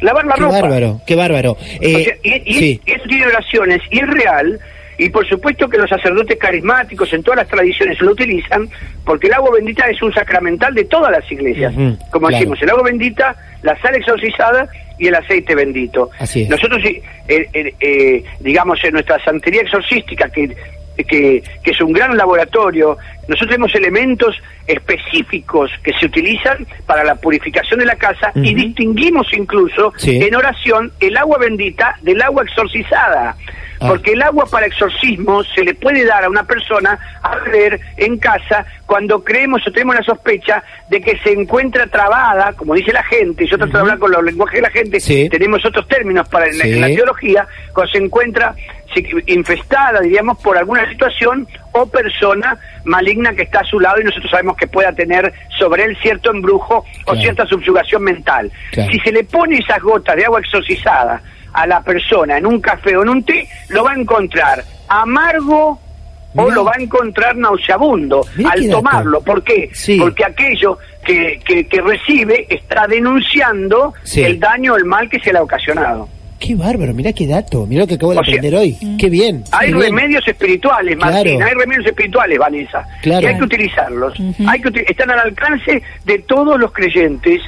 Lavar 0.00 0.24
la 0.26 0.34
qué 0.34 0.40
ropa. 0.40 0.60
bárbaro, 0.60 1.00
qué 1.06 1.14
bárbaro. 1.14 1.56
Eh, 1.80 1.94
O 1.96 1.98
sea, 2.04 2.14
y, 2.22 2.42
y 2.50 2.54
sí. 2.54 2.80
eso 2.86 3.04
tiene 3.08 3.26
oraciones 3.26 3.80
y 3.90 3.98
es 3.98 4.06
real. 4.06 4.58
Y 5.00 5.08
por 5.10 5.24
supuesto 5.28 5.68
que 5.68 5.78
los 5.78 5.88
sacerdotes 5.88 6.36
carismáticos 6.38 7.12
en 7.12 7.22
todas 7.22 7.38
las 7.38 7.48
tradiciones 7.48 8.00
lo 8.00 8.10
utilizan, 8.10 8.68
porque 9.04 9.28
el 9.28 9.34
agua 9.34 9.52
bendita 9.54 9.88
es 9.88 10.02
un 10.02 10.12
sacramental 10.12 10.74
de 10.74 10.84
todas 10.86 11.12
las 11.12 11.30
iglesias. 11.30 11.72
Como 12.10 12.26
claro. 12.26 12.30
decimos, 12.32 12.60
el 12.62 12.70
agua 12.70 12.82
bendita, 12.82 13.36
la 13.62 13.80
sal 13.80 13.94
exorcizada 13.94 14.66
y 14.98 15.06
el 15.06 15.14
aceite 15.14 15.54
bendito. 15.54 16.10
Así 16.18 16.42
es. 16.42 16.48
Nosotros, 16.48 16.82
eh, 16.84 17.00
eh, 17.28 17.74
eh, 17.78 18.24
digamos, 18.40 18.82
en 18.82 18.94
nuestra 18.94 19.22
santería 19.24 19.62
exorcística, 19.62 20.28
que, 20.30 20.48
que, 20.96 21.42
que 21.62 21.70
es 21.70 21.80
un 21.80 21.92
gran 21.92 22.16
laboratorio, 22.16 22.98
nosotros 23.28 23.50
tenemos 23.50 23.74
elementos 23.74 24.34
específicos 24.66 25.70
que 25.82 25.92
se 25.94 26.06
utilizan 26.06 26.66
para 26.86 27.04
la 27.04 27.14
purificación 27.16 27.80
de 27.80 27.86
la 27.86 27.96
casa 27.96 28.32
y 28.34 28.54
distinguimos 28.54 29.26
incluso 29.32 29.92
Sí. 29.96 30.18
en 30.22 30.34
oración 30.34 30.92
el 31.00 31.16
agua 31.16 31.38
bendita 31.38 31.96
del 32.02 32.20
agua 32.22 32.42
exorcizada. 32.44 33.36
Ah. 33.80 33.86
Porque 33.86 34.12
el 34.14 34.22
agua 34.22 34.44
para 34.50 34.66
exorcismo 34.66 35.44
se 35.44 35.62
le 35.62 35.72
puede 35.74 36.04
dar 36.04 36.24
a 36.24 36.28
una 36.28 36.42
persona 36.44 36.98
a 37.22 37.36
beber 37.36 37.78
en 37.96 38.18
casa 38.18 38.66
cuando 38.86 39.22
creemos 39.22 39.64
o 39.64 39.70
tenemos 39.70 39.94
la 39.94 40.02
sospecha 40.02 40.64
de 40.90 41.00
que 41.00 41.16
se 41.18 41.30
encuentra 41.32 41.86
trabada, 41.86 42.54
como 42.54 42.74
dice 42.74 42.92
la 42.92 43.04
gente, 43.04 43.46
yo 43.46 43.56
trato 43.56 43.74
de 43.74 43.78
hablar 43.78 43.98
con 44.00 44.10
los 44.10 44.24
lenguajes 44.24 44.56
de 44.56 44.62
la 44.62 44.70
gente, 44.70 44.98
Sí. 44.98 45.28
tenemos 45.28 45.64
otros 45.64 45.86
términos 45.86 46.28
para 46.28 46.46
en, 46.46 46.58
la- 46.58 46.64
Sí. 46.64 46.72
en 46.72 46.80
la 46.80 46.86
teología, 46.88 47.46
cuando 47.72 47.92
se 47.92 47.98
encuentra 47.98 48.54
infestada, 49.26 50.00
diríamos, 50.00 50.38
por 50.38 50.56
alguna 50.58 50.88
situación 50.90 51.46
o 51.72 51.86
persona 51.86 52.56
maligna 52.84 53.32
que 53.34 53.42
está 53.42 53.60
a 53.60 53.64
su 53.64 53.78
lado 53.80 54.00
y 54.00 54.04
nosotros 54.04 54.30
sabemos 54.30 54.56
que 54.56 54.66
pueda 54.66 54.92
tener 54.92 55.32
sobre 55.58 55.84
él 55.84 55.96
cierto 56.00 56.30
embrujo 56.30 56.84
o 57.06 57.14
cierta 57.16 57.46
subyugación 57.46 58.02
mental. 58.02 58.50
Claro. 58.72 58.90
Si 58.92 58.98
se 59.00 59.12
le 59.12 59.24
pone 59.24 59.58
esas 59.58 59.80
gotas 59.80 60.16
de 60.16 60.24
agua 60.24 60.40
exorcizada 60.40 61.20
a 61.52 61.66
la 61.66 61.82
persona 61.82 62.38
en 62.38 62.46
un 62.46 62.60
café 62.60 62.96
o 62.96 63.02
en 63.02 63.08
un 63.08 63.24
té, 63.24 63.48
lo 63.68 63.84
va 63.84 63.92
a 63.92 63.96
encontrar 63.96 64.62
amargo 64.88 65.80
o 66.36 66.50
lo 66.50 66.64
va 66.64 66.72
a 66.78 66.82
encontrar 66.82 67.36
nauseabundo 67.36 68.20
Mirá 68.36 68.50
al 68.50 68.70
tomarlo. 68.70 69.20
¿Por 69.22 69.42
qué? 69.42 69.70
Sí. 69.72 69.98
Porque 69.98 70.24
aquello 70.24 70.78
que, 71.04 71.40
que, 71.44 71.66
que 71.66 71.80
recibe 71.80 72.46
está 72.50 72.86
denunciando 72.86 73.94
Sí. 74.02 74.22
el 74.22 74.38
daño 74.38 74.74
o 74.74 74.76
el 74.76 74.84
mal 74.84 75.08
que 75.08 75.18
se 75.20 75.32
le 75.32 75.38
ha 75.38 75.42
ocasionado. 75.42 76.08
Qué 76.38 76.54
bárbaro, 76.54 76.94
mirá 76.94 77.12
qué 77.12 77.26
dato, 77.26 77.66
mirá 77.66 77.80
lo 77.82 77.86
que 77.88 77.94
acabo 77.94 78.12
de 78.12 78.20
O 78.20 78.24
sea, 78.24 78.32
aprender 78.34 78.54
hoy. 78.54 78.76
Qué 78.98 79.10
bien. 79.10 79.42
Hay 79.50 79.68
qué 79.68 79.74
bien. 79.74 79.86
remedios 79.96 80.26
espirituales, 80.28 80.96
Claro. 80.96 81.12
Martín, 81.14 81.42
hay 81.42 81.54
remedios 81.54 81.86
espirituales, 81.86 82.38
Vanessa. 82.38 82.86
Claro. 83.02 83.26
Y 83.26 83.30
hay 83.30 83.38
que 83.38 83.44
utilizarlos. 83.44 84.14
hay 84.46 84.60
que 84.60 84.84
están 84.88 85.10
al 85.10 85.18
alcance 85.18 85.82
de 86.04 86.18
todos 86.20 86.58
los 86.60 86.72
creyentes. 86.72 87.40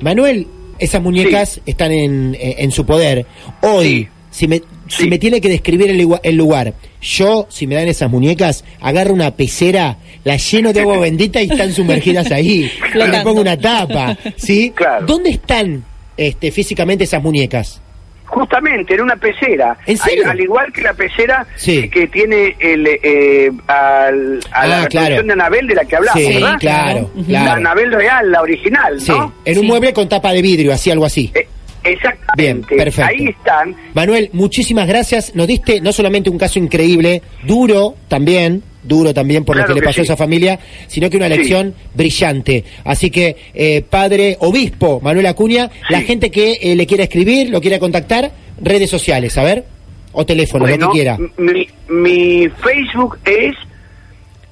Manuel, 0.00 0.46
esas 0.78 1.02
muñecas 1.02 1.60
están 1.66 1.92
en, 1.92 2.34
eh, 2.38 2.56
en 2.58 2.70
su 2.70 2.84
poder. 2.86 3.26
Hoy, 3.62 4.08
Sí. 4.30 4.40
si, 4.40 4.48
me, 4.48 4.58
si 4.88 5.04
Sí. 5.04 5.08
me 5.08 5.18
tiene 5.18 5.40
que 5.40 5.48
describir 5.48 5.90
el, 6.22 6.36
lugar, 6.36 6.74
yo, 7.00 7.46
si 7.48 7.66
me 7.66 7.74
dan 7.74 7.88
esas 7.88 8.10
muñecas, 8.10 8.64
agarro 8.80 9.12
una 9.14 9.30
pecera, 9.32 9.96
la 10.24 10.36
lleno 10.36 10.72
de 10.72 10.80
agua 10.82 10.98
bendita 11.00 11.42
y 11.42 11.50
están 11.50 11.72
sumergidas 11.72 12.30
ahí. 12.30 12.70
Le 12.94 13.20
pongo 13.22 13.40
una 13.40 13.56
tapa, 13.56 14.16
¿sí? 14.36 14.72
Claro. 14.74 15.06
¿Dónde 15.06 15.30
están 15.30 15.82
este, 16.18 16.50
físicamente 16.52 17.04
esas 17.04 17.22
muñecas? 17.22 17.80
Justamente 18.26 18.94
en 18.94 19.00
una 19.00 19.16
pecera. 19.16 19.74
¿En 19.86 19.96
serio? 19.96 20.24
Al, 20.24 20.32
al 20.32 20.40
igual 20.40 20.70
que 20.70 20.82
la 20.82 20.92
pecera 20.92 21.46
Sí. 21.56 21.88
que 21.88 22.06
tiene 22.08 22.54
el, 22.60 22.86
eh, 22.86 23.50
al- 23.66 24.40
a 24.52 24.60
Ah, 24.60 24.66
la 24.66 24.74
reproducción 24.84 24.88
claro. 25.06 25.22
de 25.22 25.32
Anabel 25.32 25.66
de 25.66 25.74
la 25.74 25.84
que 25.86 25.96
hablamos, 25.96 26.22
sí, 26.22 26.34
¿verdad? 26.34 26.56
claro. 26.60 27.10
La 27.26 27.52
Anabel 27.54 27.90
real, 27.90 28.30
la 28.30 28.42
original, 28.42 29.00
Sí, 29.00 29.12
¿no? 29.12 29.32
en 29.46 29.56
un 29.56 29.62
Sí. 29.62 29.66
mueble 29.68 29.94
con 29.94 30.10
tapa 30.10 30.32
de 30.32 30.42
vidrio, 30.42 30.74
así, 30.74 30.90
algo 30.90 31.06
así. 31.06 31.32
Eh, 31.34 31.46
exactamente. 31.84 32.34
Bien, 32.36 32.60
perfecto. 32.84 33.10
Ahí 33.10 33.28
están. 33.28 33.74
Manuel, 33.94 34.28
muchísimas 34.34 34.86
gracias. 34.86 35.34
Nos 35.34 35.46
diste 35.46 35.80
no 35.80 35.92
solamente 35.92 36.28
un 36.28 36.36
caso 36.38 36.58
increíble, 36.58 37.22
duro 37.44 37.94
también, 38.08 38.62
duro 38.82 39.12
también 39.12 39.44
por 39.44 39.56
Claro 39.56 39.68
lo 39.68 39.74
que 39.74 39.80
le 39.80 39.84
pasó 39.86 40.00
a 40.00 40.04
esa 40.04 40.16
familia, 40.16 40.58
sino 40.86 41.10
que 41.10 41.16
una 41.16 41.28
Sí. 41.28 41.36
lección 41.36 41.74
brillante. 41.94 42.64
Así 42.84 43.10
que, 43.10 43.36
eh, 43.54 43.82
padre 43.88 44.36
obispo 44.40 45.00
Manuel 45.00 45.26
Acuña, 45.26 45.70
la 45.90 46.00
gente 46.02 46.30
que 46.30 46.58
eh, 46.62 46.76
le 46.76 46.86
quiera 46.86 47.04
escribir, 47.04 47.50
lo 47.50 47.60
quiera 47.60 47.78
contactar, 47.78 48.30
redes 48.60 48.88
sociales, 48.90 49.36
a 49.36 49.42
ver, 49.42 49.64
o 50.12 50.24
teléfono, 50.24 50.66
lo 50.66 50.78
que 50.78 50.86
quiera. 50.92 51.18
Mi, 51.36 51.68
mi 51.88 52.48
Facebook 52.48 53.18
es 53.24 53.54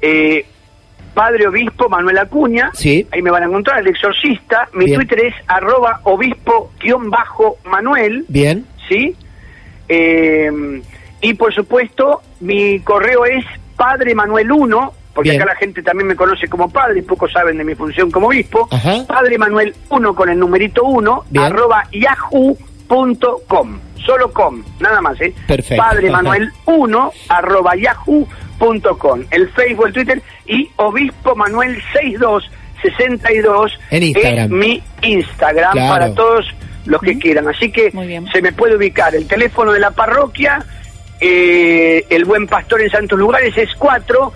eh, 0.02 0.44
Padre 1.14 1.46
Obispo 1.46 1.88
Manuel 1.88 2.18
Acuña. 2.18 2.70
Sí. 2.74 3.06
Ahí 3.10 3.22
me 3.22 3.30
van 3.30 3.44
a 3.44 3.46
encontrar, 3.46 3.80
el 3.80 3.86
exorcista. 3.88 4.68
Mi 4.74 4.84
Bien. 4.84 4.98
Twitter 4.98 5.26
es 5.26 5.34
arroba 5.46 6.00
obispo-manuel. 6.04 8.24
Bien, 8.28 8.66
¿Sí? 8.88 9.14
Y 11.22 11.34
por 11.34 11.54
supuesto, 11.54 12.20
mi 12.40 12.80
correo 12.80 13.24
es 13.24 13.44
Padre 13.76 14.14
Manuel 14.14 14.50
1, 14.50 14.92
porque 15.14 15.30
Bien. 15.30 15.42
acá 15.42 15.52
la 15.52 15.58
gente 15.58 15.82
también 15.82 16.06
me 16.08 16.16
conoce 16.16 16.48
como 16.48 16.70
padre, 16.70 17.02
pocos 17.02 17.32
saben 17.32 17.58
de 17.58 17.64
mi 17.64 17.74
función 17.74 18.10
como 18.10 18.28
obispo. 18.28 18.68
Ajá. 18.70 19.04
Padre 19.06 19.38
Manuel 19.38 19.74
1 19.88 20.14
con 20.14 20.28
el 20.28 20.38
numerito 20.38 20.84
1, 20.84 21.24
Bien. 21.30 21.44
arroba 21.46 21.84
yahoo.com. 21.92 23.78
Solo 24.04 24.32
com, 24.32 24.62
nada 24.78 25.00
más, 25.00 25.20
¿eh? 25.20 25.34
Perfecto. 25.48 25.82
Padre 25.82 26.10
Manuel 26.10 26.50
1, 26.66 27.12
arroba 27.28 27.74
yahoo.com. 27.76 29.24
El 29.30 29.48
Facebook, 29.50 29.86
el 29.88 29.92
Twitter 29.92 30.22
y 30.46 30.70
Obispo 30.76 31.34
Manuel 31.34 31.82
6262 31.92 33.72
En 33.90 34.02
Instagram. 34.04 34.44
es 34.44 34.50
mi 34.50 34.82
Instagram 35.02 35.72
Claro. 35.72 35.92
para 35.92 36.14
todos 36.14 36.46
los 36.84 37.00
que 37.00 37.18
quieran. 37.18 37.48
Así 37.48 37.72
que 37.72 37.90
se 38.32 38.42
me 38.42 38.52
puede 38.52 38.76
ubicar 38.76 39.12
el 39.16 39.26
teléfono 39.26 39.72
de 39.72 39.80
la 39.80 39.90
parroquia, 39.90 40.64
eh, 41.20 42.04
el 42.10 42.24
buen 42.24 42.46
pastor 42.46 42.80
en 42.82 42.90
Santos 42.90 43.18
Lugares 43.18 43.56
es 43.56 43.68
4 43.78 44.32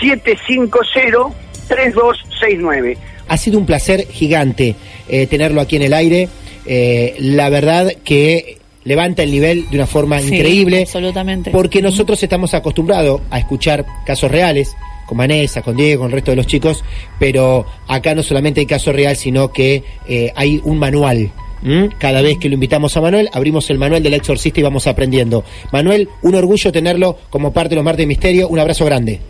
750 0.00 1.34
3269. 1.68 2.98
Ha 3.28 3.36
sido 3.36 3.58
un 3.58 3.66
placer 3.66 4.06
gigante 4.08 4.74
eh, 5.08 5.26
tenerlo 5.26 5.60
aquí 5.60 5.76
en 5.76 5.82
el 5.82 5.92
aire. 5.94 6.28
Eh, 6.66 7.14
la 7.18 7.48
verdad 7.48 7.92
que 8.04 8.58
levanta 8.84 9.22
el 9.22 9.30
nivel 9.30 9.68
de 9.70 9.76
una 9.76 9.86
forma 9.86 10.20
Sí, 10.20 10.34
increíble. 10.34 10.82
absolutamente. 10.82 11.50
Porque 11.50 11.80
nosotros 11.80 12.22
estamos 12.22 12.52
acostumbrados 12.54 13.22
a 13.30 13.38
escuchar 13.38 13.86
casos 14.06 14.30
reales, 14.30 14.76
con 15.06 15.18
Vanessa, 15.18 15.62
con 15.62 15.76
Diego, 15.76 16.00
con 16.02 16.06
el 16.10 16.12
resto 16.12 16.32
de 16.32 16.36
los 16.36 16.46
chicos, 16.46 16.84
pero 17.18 17.66
acá 17.88 18.14
no 18.14 18.22
solamente 18.22 18.60
hay 18.60 18.66
caso 18.66 18.92
real, 18.92 19.16
sino 19.16 19.52
que 19.52 19.82
eh, 20.08 20.32
hay 20.36 20.60
un 20.64 20.78
manual. 20.78 21.30
¿M? 21.64 21.90
Cada 21.98 22.22
vez 22.22 22.38
que 22.38 22.48
lo 22.48 22.54
invitamos 22.54 22.96
a 22.96 23.00
Manuel, 23.00 23.28
abrimos 23.32 23.68
el 23.70 23.78
manual 23.78 24.02
del 24.02 24.14
exorcista 24.14 24.60
y 24.60 24.62
vamos 24.62 24.86
aprendiendo. 24.86 25.44
Manuel, 25.72 26.08
un 26.22 26.34
orgullo 26.34 26.70
tenerlo 26.72 27.18
como 27.30 27.52
parte 27.52 27.70
de 27.70 27.76
los 27.76 27.84
Martes 27.84 28.02
de 28.02 28.06
Misterio. 28.06 28.48
Un 28.48 28.58
abrazo 28.58 28.84
grande. 28.84 29.20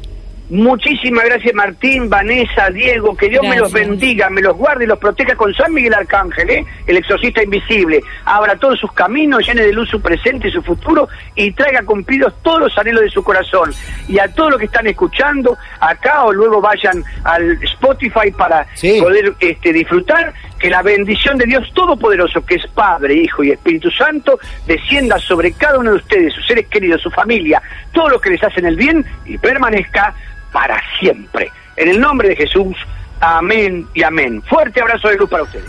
Muchísimas 0.51 1.25
gracias 1.25 1.55
Martín, 1.55 2.11
Vanessa, 2.11 2.69
Diego, 2.69 3.17
que 3.17 3.31
Dios 3.31 3.43
me 3.49 3.57
los 3.57 3.73
bendiga, 3.73 4.29
me 4.29 4.43
los 4.43 4.55
guarde 4.55 4.85
y 4.85 4.87
los 4.87 4.99
proteja 4.99 5.35
con 5.37 5.55
San 5.55 5.73
Miguel 5.73 5.95
Arcángel, 5.95 6.51
¿eh? 6.51 6.65
el 6.87 6.99
exorcista 6.99 7.43
invisible. 7.43 8.03
Abra 8.27 8.55
todos 8.57 8.79
sus 8.79 8.93
caminos, 8.93 9.47
llene 9.47 9.63
de 9.63 9.73
luz 9.73 9.89
su 9.89 10.03
presente 10.03 10.49
y 10.49 10.53
su 10.53 10.63
futuro 10.63 11.09
y 11.35 11.51
traiga 11.53 11.83
cumplidos 11.83 12.35
todos 12.43 12.61
los 12.61 12.79
anhelos 12.79 13.03
de 13.05 13.11
su 13.11 13.25
corazón. 13.25 13.73
Y 14.07 14.19
a 14.19 14.29
todos 14.35 14.51
los 14.51 14.59
que 14.61 14.67
están 14.67 14.87
escuchando 14.87 15.57
acá 15.81 16.25
o 16.25 16.33
luego 16.33 16.61
vayan 16.61 17.03
al 17.25 17.59
Spotify 17.63 18.31
para 18.37 18.67
Sí. 18.75 19.01
poder 19.01 19.33
este, 19.41 19.73
disfrutar, 19.73 20.35
que 20.65 20.71
la 20.71 20.81
bendición 20.81 21.37
de 21.37 21.45
Dios 21.45 21.71
Todopoderoso, 21.75 22.41
que 22.47 22.55
es 22.55 22.67
Padre, 22.69 23.17
Hijo 23.17 23.45
y 23.45 23.51
Espíritu 23.51 23.91
Santo, 23.91 24.39
descienda 24.67 25.19
sobre 25.19 25.53
cada 25.53 25.79
uno 25.79 25.91
de 25.91 25.97
ustedes, 25.97 26.33
sus 26.33 26.47
seres 26.47 26.67
queridos, 26.69 27.03
su 27.03 27.11
familia, 27.11 27.61
todos 27.93 28.13
los 28.13 28.21
que 28.23 28.31
les 28.31 28.43
hacen 28.43 28.65
el 28.65 28.75
bien 28.75 29.05
y 29.27 29.37
permanezca 29.37 30.15
para 30.53 30.81
siempre. 30.99 31.51
En 31.77 31.89
el 31.91 32.01
nombre 32.01 32.31
de 32.31 32.37
Jesús, 32.37 32.75
amén 33.21 33.87
y 33.93 34.03
amén. 34.05 34.41
Fuerte 34.41 34.81
abrazo 34.81 35.09
de 35.09 35.17
luz 35.19 35.29
para 35.29 35.43
ustedes. 35.43 35.69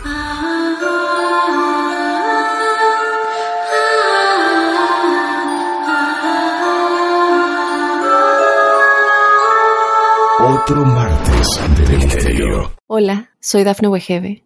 Otro 10.38 10.84
martes 10.86 11.60
de 11.86 11.96
misterio. 11.98 12.72
Hola, 12.86 13.28
soy 13.40 13.62
Dafne 13.62 13.88
Wegebe 13.88 14.45